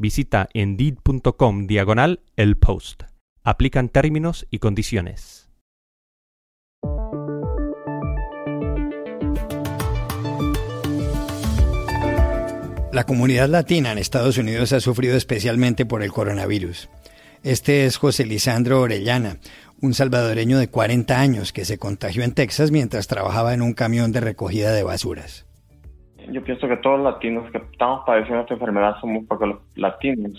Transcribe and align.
visita 0.00 0.48
indeed.com 0.54 1.66
diagonal 1.66 2.20
el 2.36 2.56
post. 2.56 3.02
Aplican 3.44 3.90
términos 3.90 4.46
y 4.50 4.58
condiciones. 4.58 5.50
La 12.92 13.04
comunidad 13.06 13.48
latina 13.48 13.92
en 13.92 13.98
Estados 13.98 14.38
Unidos 14.38 14.72
ha 14.72 14.80
sufrido 14.80 15.16
especialmente 15.16 15.86
por 15.86 16.02
el 16.02 16.10
coronavirus. 16.10 16.88
Este 17.42 17.84
es 17.84 17.98
José 17.98 18.24
Lisandro 18.24 18.80
Orellana, 18.80 19.36
un 19.80 19.94
salvadoreño 19.94 20.58
de 20.58 20.68
40 20.68 21.20
años 21.20 21.52
que 21.52 21.64
se 21.64 21.78
contagió 21.78 22.24
en 22.24 22.32
Texas 22.32 22.70
mientras 22.70 23.06
trabajaba 23.06 23.54
en 23.54 23.62
un 23.62 23.74
camión 23.74 24.12
de 24.12 24.20
recogida 24.20 24.72
de 24.72 24.82
basuras 24.82 25.46
yo 26.28 26.42
pienso 26.44 26.68
que 26.68 26.76
todos 26.76 27.00
los 27.00 27.14
latinos 27.14 27.50
que 27.50 27.58
estamos 27.58 28.04
padeciendo 28.06 28.42
esta 28.42 28.54
enfermedad 28.54 28.96
somos 29.00 29.24
porque 29.28 29.46
los 29.46 29.58
latinos 29.76 30.32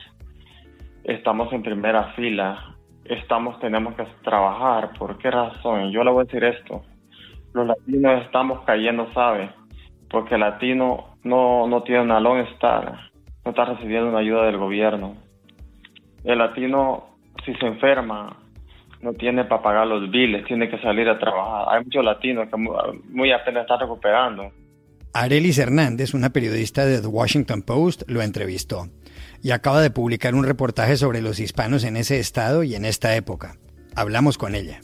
estamos 1.03 1.51
en 1.53 1.63
primera 1.63 2.13
fila, 2.13 2.75
estamos, 3.05 3.59
tenemos 3.59 3.95
que 3.95 4.05
trabajar. 4.23 4.91
¿Por 4.97 5.17
qué 5.17 5.31
razón? 5.31 5.91
Yo 5.91 6.03
le 6.03 6.11
voy 6.11 6.21
a 6.21 6.25
decir 6.25 6.43
esto. 6.43 6.83
Los 7.53 7.67
latinos 7.67 8.23
estamos 8.23 8.61
cayendo, 8.65 9.11
¿sabe? 9.13 9.49
Porque 10.09 10.35
el 10.35 10.41
latino 10.41 11.15
no, 11.23 11.67
no 11.67 11.83
tiene 11.83 12.01
una 12.01 12.19
long 12.19 12.39
star, 12.53 13.11
no 13.43 13.51
está 13.51 13.65
recibiendo 13.65 14.09
una 14.09 14.19
ayuda 14.19 14.45
del 14.45 14.57
gobierno. 14.57 15.15
El 16.23 16.37
latino, 16.37 17.17
si 17.45 17.53
se 17.55 17.65
enferma, 17.65 18.37
no 19.01 19.13
tiene 19.13 19.45
para 19.45 19.61
pagar 19.61 19.87
los 19.87 20.09
biles, 20.11 20.45
tiene 20.45 20.69
que 20.69 20.77
salir 20.79 21.09
a 21.09 21.17
trabajar. 21.17 21.73
Hay 21.75 21.83
muchos 21.83 22.05
latinos 22.05 22.47
que 22.49 22.57
muy 22.57 23.31
apenas 23.31 23.63
están 23.63 23.79
recuperando 23.79 24.51
Arelis 25.13 25.57
Hernández, 25.57 26.13
una 26.13 26.31
periodista 26.31 26.85
de 26.85 27.01
The 27.01 27.07
Washington 27.07 27.63
Post, 27.63 28.03
lo 28.07 28.21
entrevistó 28.21 28.89
y 29.43 29.51
acaba 29.51 29.81
de 29.81 29.91
publicar 29.91 30.35
un 30.35 30.45
reportaje 30.45 30.95
sobre 30.95 31.21
los 31.21 31.39
hispanos 31.39 31.83
en 31.83 31.97
ese 31.97 32.19
estado 32.19 32.63
y 32.63 32.75
en 32.75 32.85
esta 32.85 33.15
época. 33.15 33.57
Hablamos 33.93 34.37
con 34.37 34.55
ella. 34.55 34.81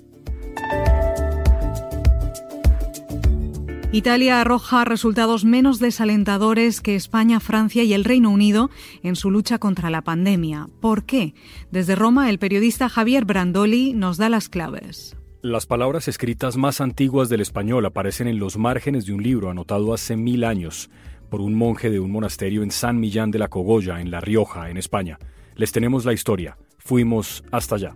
Italia 3.94 4.42
arroja 4.42 4.84
resultados 4.84 5.46
menos 5.46 5.80
desalentadores 5.80 6.82
que 6.82 6.96
España, 6.96 7.40
Francia 7.40 7.84
y 7.84 7.94
el 7.94 8.04
Reino 8.04 8.30
Unido 8.30 8.70
en 9.02 9.16
su 9.16 9.32
lucha 9.32 9.60
contra 9.60 9.90
la 9.90 10.02
pandemia. 10.02 10.68
¿Por 10.82 11.06
qué? 11.06 11.36
Desde 11.72 11.96
Roma, 11.96 12.30
el 12.30 12.38
periodista 12.38 12.90
Javier 12.90 13.24
Brandoli 13.24 13.94
nos 13.94 14.18
da 14.18 14.28
las 14.28 14.50
claves. 14.50 15.16
Las 15.44 15.68
palabras 15.68 16.08
escritas 16.08 16.58
más 16.58 16.82
antiguas 16.82 17.30
del 17.30 17.42
español 17.42 17.86
aparecen 17.86 18.28
en 18.28 18.40
los 18.40 18.58
márgenes 18.58 19.06
de 19.06 19.14
un 19.14 19.22
libro 19.22 19.52
anotado 19.52 19.94
hace 19.94 20.16
mil 20.16 20.44
años 20.44 20.90
por 21.30 21.42
un 21.42 21.54
monje 21.54 21.92
de 21.92 22.00
un 22.00 22.10
monasterio 22.10 22.64
en 22.64 22.72
San 22.72 23.00
Millán 23.00 23.30
de 23.30 23.38
la 23.38 23.48
Cogolla, 23.48 24.02
en 24.02 24.10
La 24.10 24.20
Rioja, 24.20 24.72
en 24.72 24.78
España. 24.78 25.20
Les 25.54 25.72
tenemos 25.72 26.06
la 26.06 26.14
historia. 26.14 26.58
Fuimos 26.80 27.44
hasta 27.52 27.76
allá. 27.76 27.96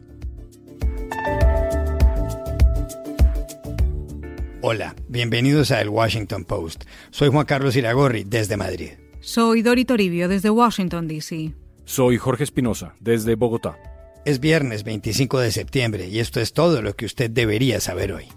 Hola, 4.61 4.95
bienvenidos 5.07 5.71
a 5.71 5.81
El 5.81 5.89
Washington 5.89 6.45
Post. 6.45 6.83
Soy 7.09 7.29
Juan 7.29 7.47
Carlos 7.47 7.75
Iragorri, 7.75 8.23
desde 8.23 8.55
Madrid. 8.55 8.91
Soy 9.19 9.63
Dori 9.63 9.85
Toribio, 9.85 10.27
desde 10.27 10.51
Washington, 10.51 11.07
D.C. 11.07 11.55
Soy 11.85 12.17
Jorge 12.17 12.43
Espinosa, 12.43 12.93
desde 12.99 13.33
Bogotá. 13.33 13.79
Es 14.23 14.39
viernes 14.39 14.83
25 14.83 15.39
de 15.39 15.51
septiembre 15.51 16.07
y 16.07 16.19
esto 16.19 16.41
es 16.41 16.53
todo 16.53 16.83
lo 16.83 16.95
que 16.95 17.05
usted 17.05 17.31
debería 17.31 17.79
saber 17.79 18.13
hoy. 18.13 18.27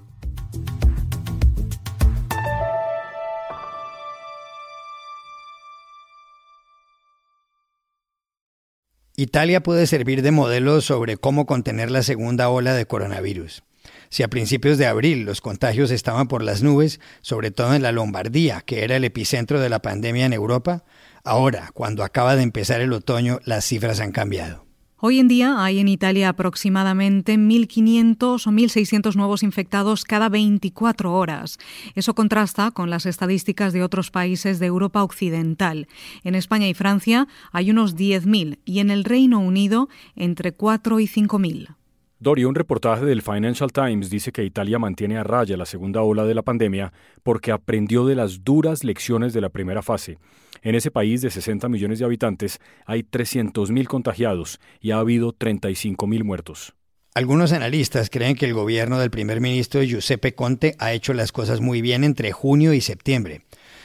Italia 9.14 9.62
puede 9.62 9.86
servir 9.86 10.22
de 10.22 10.30
modelo 10.30 10.80
sobre 10.80 11.18
cómo 11.18 11.44
contener 11.44 11.90
la 11.90 12.02
segunda 12.02 12.48
ola 12.48 12.72
de 12.72 12.86
coronavirus. 12.86 13.62
Si 14.08 14.22
a 14.22 14.28
principios 14.28 14.78
de 14.78 14.86
abril 14.86 15.24
los 15.24 15.42
contagios 15.42 15.90
estaban 15.90 16.28
por 16.28 16.42
las 16.42 16.62
nubes, 16.62 16.98
sobre 17.20 17.50
todo 17.50 17.74
en 17.74 17.82
la 17.82 17.92
Lombardía, 17.92 18.62
que 18.62 18.84
era 18.84 18.96
el 18.96 19.04
epicentro 19.04 19.60
de 19.60 19.68
la 19.68 19.82
pandemia 19.82 20.24
en 20.24 20.32
Europa, 20.32 20.84
ahora, 21.24 21.70
cuando 21.74 22.04
acaba 22.04 22.36
de 22.36 22.42
empezar 22.42 22.80
el 22.80 22.94
otoño, 22.94 23.40
las 23.44 23.66
cifras 23.66 24.00
han 24.00 24.12
cambiado. 24.12 24.63
Hoy 25.06 25.18
en 25.18 25.28
día 25.28 25.62
hay 25.62 25.80
en 25.80 25.88
Italia 25.88 26.30
aproximadamente 26.30 27.34
1.500 27.34 28.46
o 28.46 28.50
1.600 28.50 29.16
nuevos 29.16 29.42
infectados 29.42 30.06
cada 30.06 30.30
24 30.30 31.12
horas. 31.12 31.58
Eso 31.94 32.14
contrasta 32.14 32.70
con 32.70 32.88
las 32.88 33.04
estadísticas 33.04 33.74
de 33.74 33.82
otros 33.82 34.10
países 34.10 34.60
de 34.60 34.64
Europa 34.64 35.02
Occidental. 35.02 35.88
En 36.22 36.34
España 36.34 36.68
y 36.68 36.72
Francia 36.72 37.28
hay 37.52 37.70
unos 37.70 37.96
10.000 37.96 38.60
y 38.64 38.78
en 38.78 38.90
el 38.90 39.04
Reino 39.04 39.40
Unido 39.40 39.90
entre 40.16 40.52
4 40.52 40.98
y 41.00 41.06
5.000. 41.06 41.74
Dorio, 42.24 42.48
un 42.48 42.56
reportaje 42.56 43.04
del 43.04 43.22
Financial 43.22 43.70
Times 43.70 44.10
dice 44.10 44.32
que 44.32 44.42
Italia 44.42 44.80
mantiene 44.80 45.16
a 45.16 45.22
raya 45.22 45.56
la 45.56 45.64
segunda 45.64 46.02
ola 46.02 46.24
de 46.24 46.34
la 46.34 46.42
pandemia 46.42 46.92
porque 47.22 47.52
aprendió 47.52 48.04
de 48.04 48.16
las 48.16 48.42
duras 48.42 48.82
lecciones 48.82 49.32
de 49.32 49.40
la 49.40 49.50
primera 49.50 49.80
fase 49.82 50.18
en 50.64 50.74
ese 50.74 50.90
país 50.90 51.20
de 51.20 51.30
60 51.30 51.68
millones 51.68 51.98
de 51.98 52.06
habitantes 52.06 52.58
hay 52.86 53.02
300.000 53.02 53.86
contagiados 53.86 54.60
y 54.80 54.90
ha 54.90 54.98
habido 54.98 55.34
35.000 55.34 56.24
muertos. 56.24 56.74
Algunos 57.14 57.52
analistas 57.52 58.10
creen 58.10 58.34
que 58.34 58.46
el 58.46 58.54
gobierno 58.54 58.98
del 58.98 59.10
primer 59.10 59.40
ministro 59.40 59.82
Giuseppe 59.82 60.34
Conte 60.34 60.74
ha 60.78 60.92
hecho 60.92 61.12
las 61.12 61.30
cosas 61.30 61.60
muy 61.60 61.80
bien 61.80 62.02
entre 62.02 62.32
junio 62.32 62.72
y 62.72 62.80
septiembre. 62.80 63.42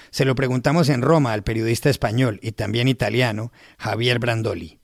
Se 0.09 0.25
lo 0.25 0.33
preguntamos 0.33 0.89
en 0.89 1.03
Roma 1.03 1.33
al 1.33 1.43
periodista 1.43 1.89
español 1.89 2.39
y 2.41 2.53
también 2.53 2.87
italiano 2.87 3.51
Javier 3.77 4.17
Brandoli. 4.17 4.78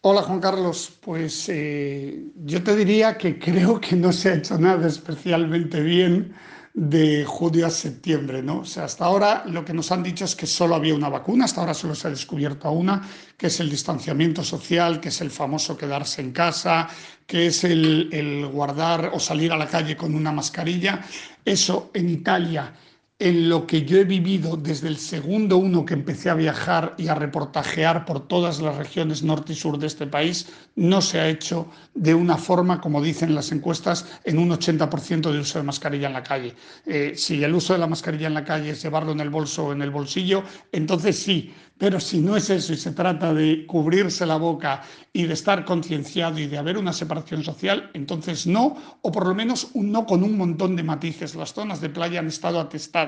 Hola 0.00 0.22
Juan 0.22 0.38
Carlos, 0.38 0.96
pues 1.00 1.48
eh, 1.48 2.30
yo 2.44 2.62
te 2.62 2.76
diría 2.76 3.18
que 3.18 3.36
creo 3.36 3.80
que 3.80 3.96
no 3.96 4.12
se 4.12 4.30
ha 4.30 4.34
hecho 4.34 4.56
nada 4.56 4.86
especialmente 4.86 5.80
bien 5.80 6.34
de 6.72 7.24
julio 7.24 7.66
a 7.66 7.70
septiembre, 7.70 8.40
¿no? 8.40 8.60
O 8.60 8.64
sea, 8.64 8.84
hasta 8.84 9.04
ahora 9.04 9.42
lo 9.46 9.64
que 9.64 9.74
nos 9.74 9.90
han 9.90 10.04
dicho 10.04 10.24
es 10.24 10.36
que 10.36 10.46
solo 10.46 10.76
había 10.76 10.94
una 10.94 11.08
vacuna, 11.08 11.46
hasta 11.46 11.62
ahora 11.62 11.74
solo 11.74 11.96
se 11.96 12.06
ha 12.06 12.10
descubierto 12.10 12.70
una, 12.70 13.02
que 13.36 13.48
es 13.48 13.58
el 13.58 13.68
distanciamiento 13.68 14.44
social, 14.44 15.00
que 15.00 15.08
es 15.08 15.20
el 15.20 15.32
famoso 15.32 15.76
quedarse 15.76 16.22
en 16.22 16.30
casa, 16.30 16.88
que 17.26 17.48
es 17.48 17.64
el, 17.64 18.08
el 18.12 18.46
guardar 18.46 19.10
o 19.12 19.18
salir 19.18 19.50
a 19.50 19.56
la 19.56 19.66
calle 19.66 19.96
con 19.96 20.14
una 20.14 20.30
mascarilla. 20.30 21.00
Eso 21.44 21.90
en 21.92 22.08
Italia 22.08 22.72
en 23.20 23.48
lo 23.48 23.66
que 23.66 23.84
yo 23.84 23.98
he 23.98 24.04
vivido 24.04 24.56
desde 24.56 24.86
el 24.86 24.96
segundo 24.96 25.56
uno 25.56 25.84
que 25.84 25.94
empecé 25.94 26.30
a 26.30 26.34
viajar 26.34 26.94
y 26.98 27.08
a 27.08 27.16
reportajear 27.16 28.04
por 28.04 28.28
todas 28.28 28.60
las 28.60 28.76
regiones 28.76 29.24
norte 29.24 29.54
y 29.54 29.56
sur 29.56 29.76
de 29.76 29.88
este 29.88 30.06
país, 30.06 30.46
no 30.76 31.02
se 31.02 31.18
ha 31.18 31.28
hecho 31.28 31.68
de 31.94 32.14
una 32.14 32.36
forma, 32.36 32.80
como 32.80 33.02
dicen 33.02 33.34
las 33.34 33.50
encuestas, 33.50 34.06
en 34.22 34.38
un 34.38 34.50
80% 34.50 35.32
de 35.32 35.40
uso 35.40 35.58
de 35.58 35.64
mascarilla 35.64 36.06
en 36.06 36.12
la 36.12 36.22
calle. 36.22 36.54
Eh, 36.86 37.14
si 37.16 37.42
el 37.42 37.54
uso 37.54 37.72
de 37.72 37.80
la 37.80 37.88
mascarilla 37.88 38.28
en 38.28 38.34
la 38.34 38.44
calle 38.44 38.70
es 38.70 38.82
llevarlo 38.82 39.10
en 39.10 39.20
el 39.20 39.30
bolso 39.30 39.66
o 39.66 39.72
en 39.72 39.82
el 39.82 39.90
bolsillo, 39.90 40.44
entonces 40.70 41.18
sí, 41.18 41.52
pero 41.78 42.00
si 42.00 42.20
no 42.20 42.36
es 42.36 42.50
eso 42.50 42.72
y 42.72 42.76
se 42.76 42.90
trata 42.90 43.32
de 43.32 43.64
cubrirse 43.64 44.26
la 44.26 44.36
boca 44.36 44.82
y 45.12 45.24
de 45.24 45.34
estar 45.34 45.64
concienciado 45.64 46.38
y 46.40 46.46
de 46.46 46.58
haber 46.58 46.76
una 46.76 46.92
separación 46.92 47.44
social, 47.44 47.90
entonces 47.94 48.46
no, 48.46 48.76
o 49.00 49.12
por 49.12 49.26
lo 49.26 49.34
menos 49.34 49.70
un 49.74 49.92
no 49.92 50.04
con 50.04 50.24
un 50.24 50.36
montón 50.36 50.74
de 50.74 50.82
matices. 50.82 51.36
Las 51.36 51.54
zonas 51.54 51.80
de 51.80 51.88
playa 51.88 52.18
han 52.18 52.26
estado 52.26 52.58
atestadas. 52.58 53.07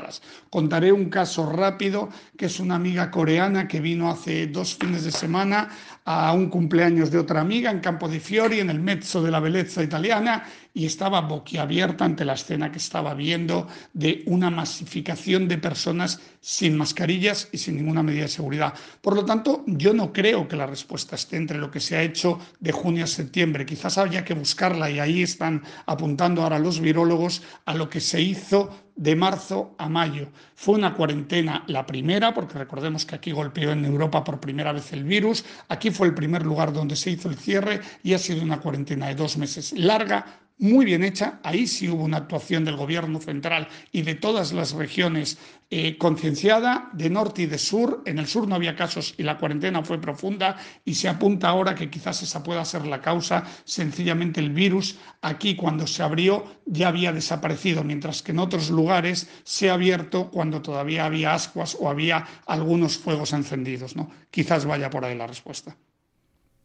Contaré 0.51 0.93
un 0.93 1.09
caso 1.09 1.51
rápido, 1.51 2.09
que 2.37 2.47
es 2.47 2.61
una 2.61 2.77
amiga 2.77 3.11
coreana 3.11 3.69
que 3.69 3.81
vino 3.81 4.11
hace 4.11 4.47
dos 4.47 4.77
fines 4.77 5.05
de 5.05 5.13
semana 5.13 5.69
a 6.05 6.33
un 6.33 6.49
cumpleaños 6.49 7.11
de 7.11 7.19
otra 7.19 7.41
amiga 7.41 7.71
en 7.71 7.81
Campo 7.81 8.09
di 8.09 8.19
Fiori, 8.19 8.61
en 8.61 8.71
el 8.71 8.81
mezzo 8.81 9.23
de 9.23 9.31
la 9.31 9.41
belleza 9.41 9.83
italiana, 9.83 10.45
y 10.73 10.87
estaba 10.87 11.21
boquiabierta 11.21 12.05
ante 12.05 12.25
la 12.25 12.35
escena 12.35 12.71
que 12.71 12.79
estaba 12.79 13.15
viendo 13.15 13.67
de 13.93 14.23
una 14.27 14.51
masificación 14.51 15.49
de 15.49 15.59
personas 15.59 16.21
sin 16.41 16.77
mascarillas 16.77 17.49
y 17.53 17.59
sin 17.59 17.77
ninguna 17.77 18.03
medida 18.03 18.23
de 18.23 18.29
seguridad. 18.29 18.75
Por 19.01 19.15
lo 19.15 19.25
tanto, 19.25 19.65
yo 19.67 19.93
no 19.93 20.13
creo 20.13 20.47
que 20.47 20.57
la 20.57 20.67
respuesta 20.67 21.17
esté 21.17 21.37
entre 21.37 21.59
lo 21.59 21.71
que 21.71 21.81
se 21.81 21.97
ha 21.97 22.03
hecho 22.03 22.39
de 22.61 22.73
junio 22.73 23.05
a 23.05 23.09
septiembre. 23.09 23.67
Quizás 23.67 23.99
habría 23.99 24.25
que 24.25 24.35
buscarla 24.35 24.91
y 24.91 25.01
ahí 25.01 25.23
están 25.23 25.63
apuntando 25.87 26.43
ahora 26.43 26.59
los 26.59 26.81
virólogos 26.81 27.43
a 27.67 27.75
lo 27.75 27.89
que 27.89 28.01
se 28.01 28.21
hizo 28.21 28.90
de 29.01 29.17
marzo 29.17 29.75
a 29.79 29.89
mayo. 29.89 30.29
Fue 30.55 30.75
una 30.75 30.93
cuarentena 30.95 31.65
la 31.69 31.87
primera, 31.87 32.35
porque 32.35 32.59
recordemos 32.59 33.07
que 33.07 33.15
aquí 33.15 33.33
golpeó 33.33 33.73
en 33.73 33.87
Europa 33.87 34.23
por 34.23 34.39
primera 34.39 34.73
vez 34.73 34.93
el 34.93 35.05
virus, 35.05 35.43
aquí 35.69 35.91
fue 35.91 36.09
el 36.09 36.15
primer 36.15 36.45
lugar 36.45 36.71
donde 36.71 36.97
se 36.97 37.13
hizo 37.13 37.31
el 37.31 37.37
cierre 37.37 37.81
y 38.03 38.13
ha 38.13 38.19
sido 38.19 38.43
una 38.43 38.61
cuarentena 38.61 39.09
de 39.09 39.15
dos 39.15 39.39
meses 39.39 39.73
larga, 39.73 40.27
muy 40.61 40.85
bien 40.85 41.03
hecha. 41.03 41.41
Ahí 41.43 41.67
sí 41.67 41.89
hubo 41.89 42.05
una 42.05 42.19
actuación 42.19 42.65
del 42.65 42.77
gobierno 42.77 43.19
central 43.19 43.69
y 43.93 44.03
de 44.03 44.15
todas 44.15 44.53
las 44.53 44.73
regiones 44.73 45.39
eh, 45.71 45.97
concienciada, 45.97 46.91
de 46.93 47.09
norte 47.09 47.43
y 47.43 47.47
de 47.47 47.57
sur. 47.57 48.03
En 48.05 48.19
el 48.19 48.27
sur 48.27 48.47
no 48.47 48.55
había 48.55 48.77
casos 48.77 49.15
y 49.17 49.23
la 49.23 49.39
cuarentena 49.39 49.83
fue 49.83 50.01
profunda 50.01 50.57
y 50.85 50.95
se 50.95 51.09
apunta 51.09 51.49
ahora 51.49 51.75
que 51.75 51.89
quizás 51.89 52.23
esa 52.23 52.43
pueda 52.43 52.65
ser 52.65 52.87
la 52.87 53.01
causa. 53.01 53.45
Sencillamente 53.65 54.41
el 54.41 54.51
virus 54.51 54.99
aquí 55.23 55.57
cuando 55.57 55.87
se 55.87 56.03
abrió 56.03 56.45
ya 56.67 56.89
había 56.89 57.13
desaparecido, 57.13 57.83
mientras 57.83 58.23
que 58.23 58.33
en 58.33 58.41
otros 58.41 58.71
lugares 58.71 59.31
se 59.45 59.71
ha 59.71 59.75
abierto 59.75 60.31
cuando 60.31 60.61
todavía 60.61 61.07
había 61.07 61.33
ascuas 61.33 61.77
o 61.81 61.89
había 61.89 62.27
algunos 62.47 62.99
fuegos 62.99 63.33
encendidos. 63.33 63.97
¿no? 63.97 64.11
Quizás 64.31 64.67
vaya 64.67 64.91
por 64.91 65.07
ahí 65.07 65.17
la 65.17 65.27
respuesta. 65.27 65.75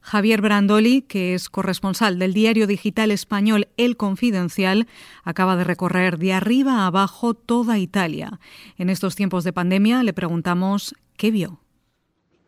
Javier 0.06 0.40
Brandoli, 0.40 1.02
que 1.02 1.34
es 1.34 1.50
corresponsal 1.50 2.20
del 2.20 2.32
diario 2.32 2.68
digital 2.68 3.10
español 3.10 3.70
El 3.76 3.98
Confidencial, 3.98 4.86
acaba 5.24 5.56
de 5.56 5.64
recorrer 5.64 6.20
de 6.20 6.32
arriba 6.32 6.82
a 6.82 6.86
abajo 6.86 7.34
toda 7.34 7.80
Italia. 7.80 8.40
En 8.78 8.92
estos 8.92 9.16
tiempos 9.16 9.44
de 9.44 9.52
pandemia 9.52 10.04
le 10.04 10.14
preguntamos 10.14 10.94
qué 11.18 11.32
vio. 11.32 11.60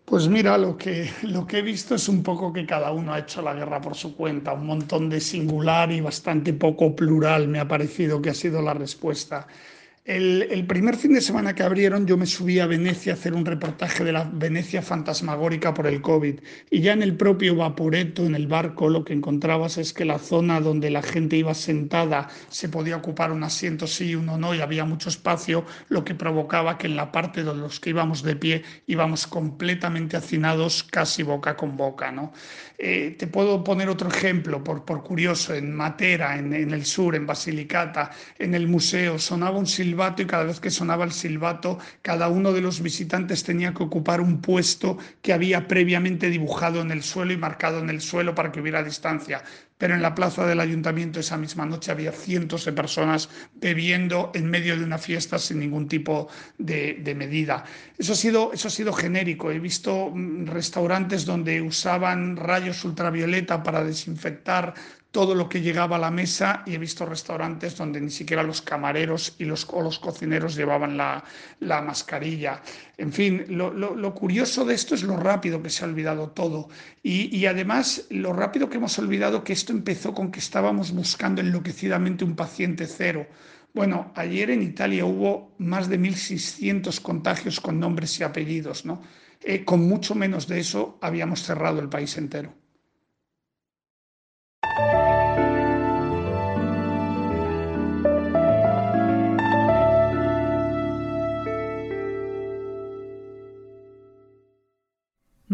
Pues 0.06 0.27
mira, 0.27 0.56
lo 0.59 0.77
que, 0.77 1.09
lo 1.24 1.48
que 1.48 1.57
he 1.57 1.62
visto 1.63 1.95
es 1.95 2.07
un 2.07 2.21
poco 2.21 2.54
que 2.54 2.68
cada 2.68 2.92
uno 2.92 3.12
ha 3.12 3.19
hecho 3.19 3.42
la 3.42 3.56
guerra 3.56 3.81
por 3.81 3.95
su 3.95 4.15
cuenta, 4.15 4.54
un 4.54 4.68
montón 4.68 5.09
de 5.09 5.19
singular 5.19 5.92
y 5.92 6.00
bastante 6.00 6.54
poco 6.54 6.95
plural 6.95 7.48
me 7.48 7.59
ha 7.59 7.68
parecido 7.68 8.21
que 8.21 8.30
ha 8.30 8.36
sido 8.36 8.62
la 8.62 8.75
respuesta. 8.75 9.48
El, 10.07 10.65
primer 10.68 10.95
fin 10.95 11.12
de 11.12 11.19
semana 11.19 11.54
que 11.54 11.63
abrieron 11.63 12.07
yo 12.07 12.15
me 12.15 12.25
subí 12.25 12.62
a 12.62 12.65
Venecia 12.65 13.12
a 13.12 13.15
hacer 13.15 13.33
un 13.33 13.45
reportaje 13.45 14.06
de 14.06 14.13
la 14.13 14.24
Venecia 14.24 14.81
fantasmagórica 14.81 15.74
por 15.74 15.86
el 15.86 16.01
COVID 16.01 16.39
y 16.69 16.80
ya 16.80 16.94
en 16.94 17.04
el 17.04 17.18
propio 17.18 17.57
Vaporeto, 17.57 18.25
en 18.25 18.33
el 18.33 18.48
barco, 18.48 18.88
lo 18.88 19.04
que 19.04 19.12
encontrabas 19.12 19.77
es 19.77 19.92
que 19.92 20.06
la 20.06 20.18
zona 20.18 20.62
donde 20.62 20.92
la 20.92 21.01
gente 21.01 21.36
iba 21.36 21.54
sentada 21.54 22.30
se 22.48 22.69
podía 22.69 22.95
ocupar 22.95 23.33
un 23.33 23.44
asiento 23.44 23.86
sí 23.86 24.12
y 24.12 24.15
uno 24.15 24.38
no 24.38 24.56
y 24.56 24.62
había 24.62 24.86
mucho 24.86 25.09
espacio, 25.09 25.65
lo 25.89 26.06
que 26.06 26.15
provocaba 26.15 26.77
que 26.77 26.88
en 26.88 26.95
la 26.95 27.12
parte 27.12 27.44
de 27.44 27.54
los 27.54 27.81
que 27.81 27.89
íbamos 27.89 28.24
de 28.24 28.38
pie 28.38 28.63
íbamos 28.86 29.27
completamente 29.27 30.15
hacinados 30.15 30.83
casi 30.83 31.21
boca 31.21 31.57
con 31.57 31.75
boca. 31.75 32.13
¿no? 32.13 32.31
Eh, 32.77 33.18
te 33.19 33.27
puedo 33.27 33.62
poner 33.62 33.89
otro 33.89 34.07
ejemplo, 34.07 34.63
por, 34.63 34.86
por 34.86 35.04
curioso, 35.04 35.54
en 35.54 35.74
Matera, 35.75 36.38
en, 36.38 36.54
en 36.54 36.71
el 36.71 36.86
sur, 36.86 37.13
en 37.13 37.27
Basilicata, 37.27 38.12
en 38.39 38.56
el 38.56 38.69
museo, 38.69 39.19
sonaba 39.19 39.57
un 39.57 39.68
y 40.17 40.25
cada 40.25 40.44
vez 40.44 40.59
que 40.59 40.69
sonaba 40.69 41.05
el 41.05 41.11
silbato, 41.11 41.79
cada 42.03 42.27
uno 42.27 42.53
de 42.53 42.61
los 42.61 42.81
visitantes 42.81 43.44
tenía 43.44 43.73
que 43.73 43.81
ocupar 43.81 44.21
un 44.21 44.41
puesto 44.41 44.97
que 45.23 45.33
había 45.33 45.67
previamente 45.67 46.29
dibujado 46.29 46.81
en 46.81 46.91
el 46.91 47.01
suelo 47.01 47.33
y 47.33 47.38
marcado 47.38 47.79
en 47.79 47.89
el 47.89 48.01
suelo 48.01 48.35
para 48.35 48.51
que 48.51 48.61
hubiera 48.61 48.83
distancia. 48.83 49.44
Pero 49.79 49.94
en 49.94 50.01
la 50.01 50.15
plaza 50.15 50.45
del 50.45 50.59
ayuntamiento 50.59 51.19
esa 51.19 51.38
misma 51.38 51.65
noche 51.65 51.91
había 51.91 52.11
cientos 52.11 52.65
de 52.65 52.73
personas 52.73 53.29
bebiendo 53.55 54.31
en 54.33 54.49
medio 54.49 54.75
de 54.77 54.83
una 54.83 54.97
fiesta 54.97 55.38
sin 55.38 55.59
ningún 55.59 55.88
tipo 55.88 56.29
de, 56.57 56.99
de 57.03 57.13
medida. 57.13 57.63
Eso 57.97 58.13
ha, 58.13 58.15
sido, 58.15 58.53
eso 58.53 58.67
ha 58.67 58.71
sido 58.71 58.94
genérico. 58.94 59.51
He 59.51 59.59
visto 59.59 60.11
mm, 60.13 60.47
restaurantes 60.47 61.25
donde 61.25 61.61
usaban 61.61 62.38
rayos 62.38 62.83
ultravioleta 62.85 63.61
para 63.61 63.83
desinfectar 63.83 64.73
todo 65.17 65.33
lo 65.33 65.49
que 65.49 65.61
llegaba 65.61 65.95
a 65.95 65.99
la 65.99 66.11
mesa 66.11 66.61
y 66.67 66.75
he 66.75 66.77
visto 66.77 67.03
restaurantes 67.03 67.75
donde 67.75 67.99
ni 67.99 68.11
siquiera 68.11 68.43
los 68.43 68.61
camareros 68.61 69.33
y 69.39 69.45
los, 69.45 69.65
o 69.71 69.81
los 69.81 69.97
cocineros 69.97 70.55
llevaban 70.55 70.95
la, 70.95 71.23
mascarilla. 71.59 72.61
En 72.99 73.11
fin, 73.11 73.43
lo, 73.49 74.13
curioso 74.13 74.63
de 74.63 74.75
esto 74.75 74.93
es 74.93 75.01
lo 75.01 75.17
rápido 75.17 75.63
que 75.63 75.71
se 75.71 75.83
ha 75.83 75.87
olvidado 75.87 76.29
todo 76.29 76.69
y, 77.01 77.35
y 77.35 77.47
además 77.47 78.05
lo 78.11 78.31
rápido 78.31 78.69
que 78.69 78.77
hemos 78.77 78.99
olvidado 78.99 79.43
que 79.43 79.53
esto 79.53 79.73
empezó 79.73 80.13
con 80.13 80.29
que 80.29 80.37
estábamos 80.37 80.91
buscando 80.91 81.41
enloquecidamente 81.41 82.23
un 82.23 82.35
paciente 82.35 82.85
cero. 82.85 83.25
Bueno, 83.73 84.11
ayer 84.13 84.51
en 84.51 84.61
Italia 84.61 85.03
hubo 85.03 85.55
más 85.57 85.89
de 85.89 85.99
1.600 85.99 87.01
contagios 87.01 87.59
con 87.59 87.79
nombres 87.79 88.19
y 88.19 88.23
apellidos, 88.23 88.85
¿no? 88.85 89.01
Eh, 89.41 89.65
con 89.65 89.79
mucho 89.79 90.13
menos 90.13 90.47
de 90.47 90.59
eso 90.59 90.99
habíamos 91.01 91.41
cerrado 91.41 91.79
el 91.79 91.89
país 91.89 92.15
entero. 92.17 92.53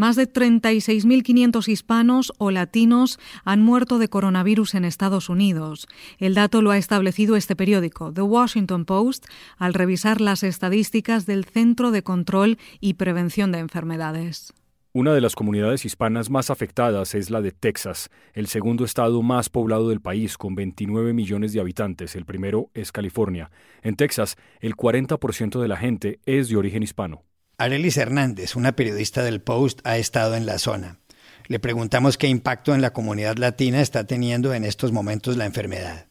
Más 0.03 0.17
de 0.17 0.27
36.500 0.27 1.69
hispanos 1.69 2.33
o 2.37 2.51
latinos 2.51 3.21
han 3.45 3.61
muerto 3.61 3.99
de 3.99 4.09
coronavirus 4.09 4.75
en 4.75 4.83
Estados 4.83 5.29
Unidos. 5.29 5.87
El 6.17 6.33
dato 6.33 6.61
lo 6.61 6.71
ha 6.71 6.77
establecido 6.77 7.37
este 7.37 7.55
periódico, 7.55 8.11
The 8.11 8.21
Washington 8.21 8.83
Post, 8.83 9.27
al 9.57 9.73
revisar 9.73 10.19
las 10.19 10.43
estadísticas 10.43 11.25
del 11.25 11.45
Centro 11.45 11.91
de 11.91 12.03
Control 12.03 12.57
y 12.81 12.95
Prevención 12.95 13.53
de 13.53 13.59
Enfermedades. 13.59 14.53
Una 14.91 15.13
de 15.13 15.21
las 15.21 15.35
comunidades 15.35 15.85
hispanas 15.85 16.29
más 16.29 16.49
afectadas 16.49 17.15
es 17.15 17.29
la 17.29 17.39
de 17.39 17.53
Texas, 17.53 18.09
el 18.33 18.47
segundo 18.47 18.83
estado 18.83 19.21
más 19.21 19.47
poblado 19.47 19.87
del 19.87 20.01
país, 20.01 20.37
con 20.37 20.53
29 20.53 21.13
millones 21.13 21.53
de 21.53 21.61
habitantes. 21.61 22.17
El 22.17 22.25
primero 22.25 22.69
es 22.73 22.91
California. 22.91 23.51
En 23.83 23.95
Texas, 23.95 24.35
el 24.59 24.75
40% 24.75 25.61
de 25.61 25.67
la 25.69 25.77
gente 25.77 26.19
es 26.25 26.49
de 26.49 26.57
origen 26.57 26.83
hispano. 26.83 27.23
Arelis 27.57 27.97
Hernández, 27.97 28.55
una 28.55 28.71
periodista 28.71 29.23
del 29.23 29.41
Post, 29.41 29.79
ha 29.83 29.97
estado 29.97 30.35
en 30.35 30.45
la 30.45 30.57
zona. 30.57 30.99
Le 31.47 31.59
preguntamos 31.59 32.17
qué 32.17 32.27
impacto 32.27 32.73
en 32.73 32.81
la 32.81 32.93
comunidad 32.93 33.37
latina 33.37 33.81
está 33.81 34.05
teniendo 34.05 34.53
en 34.53 34.63
estos 34.63 34.91
momentos 34.91 35.37
la 35.37 35.45
enfermedad. 35.45 36.07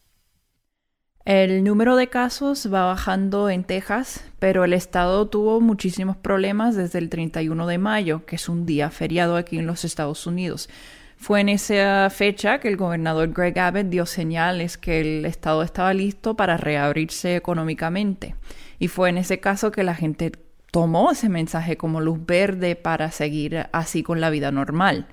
El 1.25 1.63
número 1.63 1.95
de 1.97 2.09
casos 2.09 2.69
va 2.73 2.85
bajando 2.85 3.49
en 3.49 3.63
Texas, 3.63 4.25
pero 4.41 4.65
el 4.65 4.73
estado 4.73 5.29
tuvo 5.29 5.61
muchísimos 5.61 6.17
problemas 6.17 6.75
desde 6.75 6.99
el 6.99 7.09
31 7.09 7.67
de 7.67 7.79
mayo, 7.79 8.27
que 8.27 8.37
es 8.37 8.49
un 8.49 8.67
día 8.67 8.91
feriado 8.91 9.37
aquí 9.37 9.59
en 9.59 9.67
los 9.67 9.85
Estados 9.85 10.27
Unidos. 10.27 10.69
Fue 11.17 11.41
en 11.41 11.49
esa 11.49 12.11
fecha 12.11 12.59
que 12.59 12.67
el 12.67 12.77
gobernador 12.77 13.33
Greg 13.33 13.57
Abbott 13.57 13.87
dio 13.87 14.07
señales 14.07 14.77
que 14.77 15.01
el 15.01 15.25
estado 15.25 15.63
estaba 15.63 15.95
listo 15.95 16.35
para 16.35 16.57
reabrirse 16.57 17.37
económicamente. 17.37 18.35
Y 18.81 18.89
fue 18.89 19.09
en 19.09 19.19
ese 19.19 19.39
caso 19.39 19.71
que 19.71 19.85
la 19.85 19.95
gente 19.95 20.33
tomó 20.73 21.13
ese 21.13 21.29
mensaje 21.29 21.77
como 21.77 22.01
luz 22.01 22.19
verde 22.27 22.75
para 22.77 23.13
seguir 23.13 23.69
así 23.73 24.03
con 24.03 24.21
la 24.21 24.31
vida 24.31 24.51
normal. 24.51 25.07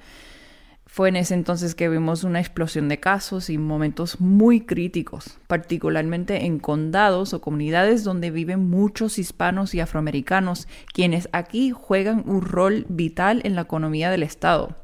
Fue 0.88 1.10
en 1.10 1.18
ese 1.18 1.36
entonces 1.36 1.76
que 1.76 1.90
vimos 1.90 2.24
una 2.24 2.40
explosión 2.40 2.88
de 2.88 3.00
casos 3.00 3.52
y 3.52 3.60
momentos 3.60 4.20
muy 4.22 4.62
críticos, 4.62 5.38
particularmente 5.48 6.46
en 6.46 6.60
condados 6.60 7.34
o 7.34 7.42
comunidades 7.42 8.04
donde 8.04 8.32
viven 8.32 8.70
muchos 8.70 9.20
hispanos 9.20 9.76
y 9.76 9.82
afroamericanos, 9.82 10.68
quienes 10.94 11.30
aquí 11.34 11.72
juegan 11.72 12.24
un 12.26 12.42
rol 12.42 12.86
vital 12.90 13.42
en 13.44 13.56
la 13.56 13.62
economía 13.62 14.10
del 14.10 14.24
Estado. 14.24 14.78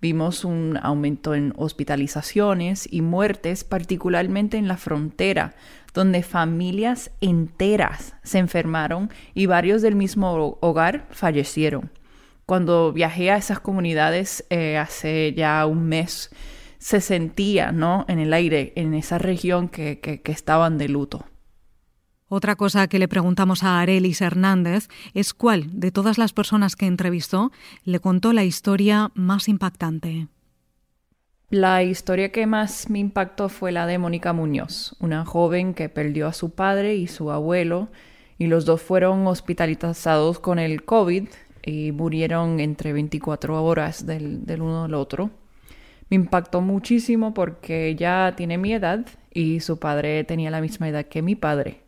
Vimos 0.00 0.44
un 0.44 0.78
aumento 0.82 1.34
en 1.34 1.52
hospitalizaciones 1.56 2.88
y 2.90 3.02
muertes, 3.02 3.64
particularmente 3.64 4.56
en 4.56 4.66
la 4.66 4.76
frontera, 4.76 5.54
donde 5.96 6.22
familias 6.22 7.10
enteras 7.22 8.14
se 8.22 8.38
enfermaron 8.38 9.10
y 9.32 9.46
varios 9.46 9.80
del 9.80 9.96
mismo 9.96 10.58
hogar 10.60 11.08
fallecieron. 11.10 11.90
Cuando 12.44 12.92
viajé 12.92 13.30
a 13.30 13.38
esas 13.38 13.60
comunidades 13.60 14.44
eh, 14.50 14.76
hace 14.76 15.32
ya 15.34 15.64
un 15.64 15.86
mes, 15.88 16.30
se 16.78 17.00
sentía 17.00 17.72
¿no? 17.72 18.04
en 18.08 18.18
el 18.18 18.34
aire, 18.34 18.74
en 18.76 18.92
esa 18.92 19.16
región 19.16 19.70
que, 19.70 19.98
que 19.98 20.32
estaban 20.32 20.76
de 20.76 20.90
luto. 20.90 21.24
Otra 22.28 22.56
cosa 22.56 22.88
que 22.88 22.98
le 22.98 23.08
preguntamos 23.08 23.62
a 23.62 23.80
Arelis 23.80 24.20
Hernández 24.20 24.88
es 25.14 25.32
cuál 25.32 25.80
de 25.80 25.92
todas 25.92 26.18
las 26.18 26.34
personas 26.34 26.76
que 26.76 26.86
entrevistó 26.86 27.52
le 27.84 28.00
contó 28.00 28.34
la 28.34 28.44
historia 28.44 29.12
más 29.14 29.48
impactante. 29.48 30.28
La 31.50 31.84
historia 31.84 32.32
que 32.32 32.44
más 32.44 32.90
me 32.90 32.98
impactó 32.98 33.48
fue 33.48 33.70
la 33.70 33.86
de 33.86 33.98
Mónica 33.98 34.32
Muñoz, 34.32 34.96
una 34.98 35.24
joven 35.24 35.74
que 35.74 35.88
perdió 35.88 36.26
a 36.26 36.32
su 36.32 36.50
padre 36.50 36.96
y 36.96 37.06
su 37.06 37.30
abuelo, 37.30 37.86
y 38.36 38.48
los 38.48 38.64
dos 38.64 38.82
fueron 38.82 39.24
hospitalizados 39.28 40.40
con 40.40 40.58
el 40.58 40.84
COVID 40.84 41.28
y 41.62 41.92
murieron 41.92 42.58
entre 42.58 42.92
24 42.92 43.62
horas 43.62 44.06
del, 44.06 44.42
uno 44.60 44.86
al 44.86 44.94
otro. 44.94 45.30
Me 46.10 46.16
impactó 46.16 46.62
muchísimo 46.62 47.32
porque 47.32 47.86
ella 47.86 48.34
tiene 48.36 48.58
mi 48.58 48.72
edad 48.72 49.06
y 49.32 49.60
su 49.60 49.78
padre 49.78 50.24
tenía 50.24 50.50
la 50.50 50.60
misma 50.60 50.88
edad 50.88 51.06
que 51.06 51.22
mi 51.22 51.36
padre. 51.36 51.82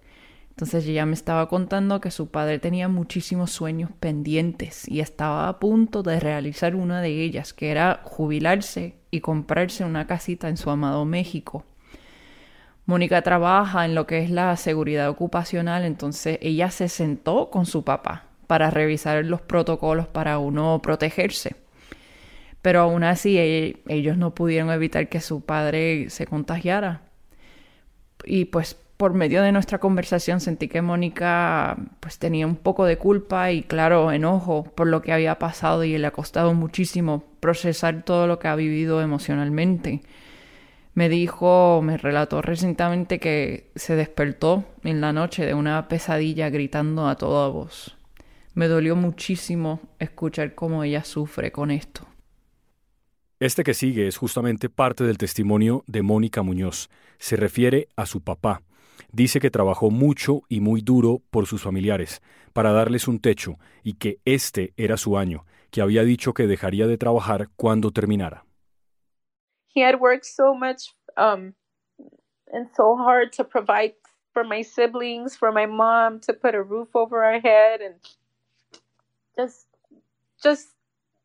Entonces 0.50 0.86
ella 0.86 1.04
me 1.04 1.14
estaba 1.14 1.48
contando 1.48 2.00
que 2.00 2.12
su 2.12 2.30
padre 2.30 2.60
tenía 2.60 2.86
muchísimos 2.86 3.50
sueños 3.50 3.90
pendientes 3.98 4.86
y 4.86 5.00
estaba 5.00 5.48
a 5.48 5.58
punto 5.58 6.04
de 6.04 6.20
realizar 6.20 6.76
una 6.76 7.02
de 7.02 7.24
ellas, 7.24 7.52
que 7.52 7.72
era 7.72 8.02
jubilarse 8.04 8.97
y 9.10 9.20
comprarse 9.20 9.84
una 9.84 10.06
casita 10.06 10.48
en 10.48 10.56
su 10.56 10.70
amado 10.70 11.04
México. 11.04 11.64
Mónica 12.86 13.20
trabaja 13.22 13.84
en 13.84 13.94
lo 13.94 14.06
que 14.06 14.18
es 14.18 14.30
la 14.30 14.56
seguridad 14.56 15.10
ocupacional, 15.10 15.84
entonces 15.84 16.38
ella 16.40 16.70
se 16.70 16.88
sentó 16.88 17.50
con 17.50 17.66
su 17.66 17.84
papá 17.84 18.24
para 18.46 18.70
revisar 18.70 19.24
los 19.24 19.42
protocolos 19.42 20.08
para 20.08 20.38
uno 20.38 20.80
protegerse. 20.82 21.56
Pero 22.62 22.80
aún 22.80 23.04
así 23.04 23.38
e-, 23.38 23.82
ellos 23.88 24.16
no 24.16 24.34
pudieron 24.34 24.70
evitar 24.70 25.08
que 25.08 25.20
su 25.20 25.42
padre 25.42 26.10
se 26.10 26.26
contagiara. 26.26 27.02
Y 28.24 28.46
pues 28.46 28.76
por 28.98 29.14
medio 29.14 29.42
de 29.42 29.52
nuestra 29.52 29.78
conversación 29.78 30.40
sentí 30.40 30.66
que 30.66 30.82
Mónica 30.82 31.78
pues 32.00 32.18
tenía 32.18 32.46
un 32.48 32.56
poco 32.56 32.84
de 32.84 32.98
culpa 32.98 33.52
y 33.52 33.62
claro, 33.62 34.10
enojo 34.10 34.64
por 34.74 34.88
lo 34.88 35.02
que 35.02 35.12
había 35.12 35.38
pasado 35.38 35.84
y 35.84 35.96
le 35.96 36.06
ha 36.06 36.10
costado 36.10 36.52
muchísimo 36.52 37.22
procesar 37.38 38.02
todo 38.02 38.26
lo 38.26 38.40
que 38.40 38.48
ha 38.48 38.56
vivido 38.56 39.00
emocionalmente. 39.00 40.02
Me 40.94 41.08
dijo, 41.08 41.80
me 41.80 41.96
relató 41.96 42.42
recientemente 42.42 43.20
que 43.20 43.70
se 43.76 43.94
despertó 43.94 44.64
en 44.82 45.00
la 45.00 45.12
noche 45.12 45.46
de 45.46 45.54
una 45.54 45.86
pesadilla 45.86 46.50
gritando 46.50 47.06
a 47.06 47.14
toda 47.14 47.46
voz. 47.48 47.96
Me 48.54 48.66
dolió 48.66 48.96
muchísimo 48.96 49.78
escuchar 50.00 50.56
cómo 50.56 50.82
ella 50.82 51.04
sufre 51.04 51.52
con 51.52 51.70
esto. 51.70 52.04
Este 53.38 53.62
que 53.62 53.74
sigue 53.74 54.08
es 54.08 54.16
justamente 54.16 54.68
parte 54.68 55.04
del 55.04 55.18
testimonio 55.18 55.84
de 55.86 56.02
Mónica 56.02 56.42
Muñoz. 56.42 56.90
Se 57.20 57.36
refiere 57.36 57.86
a 57.94 58.04
su 58.04 58.20
papá, 58.20 58.62
Dice 59.10 59.40
que 59.40 59.50
trabajó 59.50 59.90
mucho 59.90 60.42
y 60.48 60.60
muy 60.60 60.82
duro 60.82 61.22
por 61.30 61.46
sus 61.46 61.62
familiares, 61.62 62.20
para 62.52 62.72
darles 62.72 63.08
un 63.08 63.20
techo, 63.20 63.58
y 63.82 63.94
que 63.94 64.20
este 64.24 64.74
era 64.76 64.96
su 64.96 65.16
año, 65.16 65.46
que 65.70 65.80
había 65.80 66.02
dicho 66.02 66.34
que 66.34 66.46
dejaría 66.46 66.86
de 66.86 66.98
trabajar 66.98 67.48
cuando 67.56 67.90
terminara. 67.90 68.44
He 69.74 69.82
had 69.82 70.00
worked 70.00 70.24
so 70.24 70.54
much 70.54 70.94
um, 71.16 71.54
and 72.52 72.68
so 72.76 72.96
hard 72.96 73.32
to 73.32 73.44
provide 73.44 73.94
for 74.32 74.44
my 74.44 74.62
siblings, 74.62 75.36
for 75.36 75.52
my 75.52 75.66
mom, 75.66 76.20
to 76.20 76.34
put 76.34 76.54
a 76.54 76.62
roof 76.62 76.94
over 76.94 77.24
our 77.24 77.40
head, 77.40 77.80
and 77.80 77.94
just, 79.36 79.66
just 80.42 80.68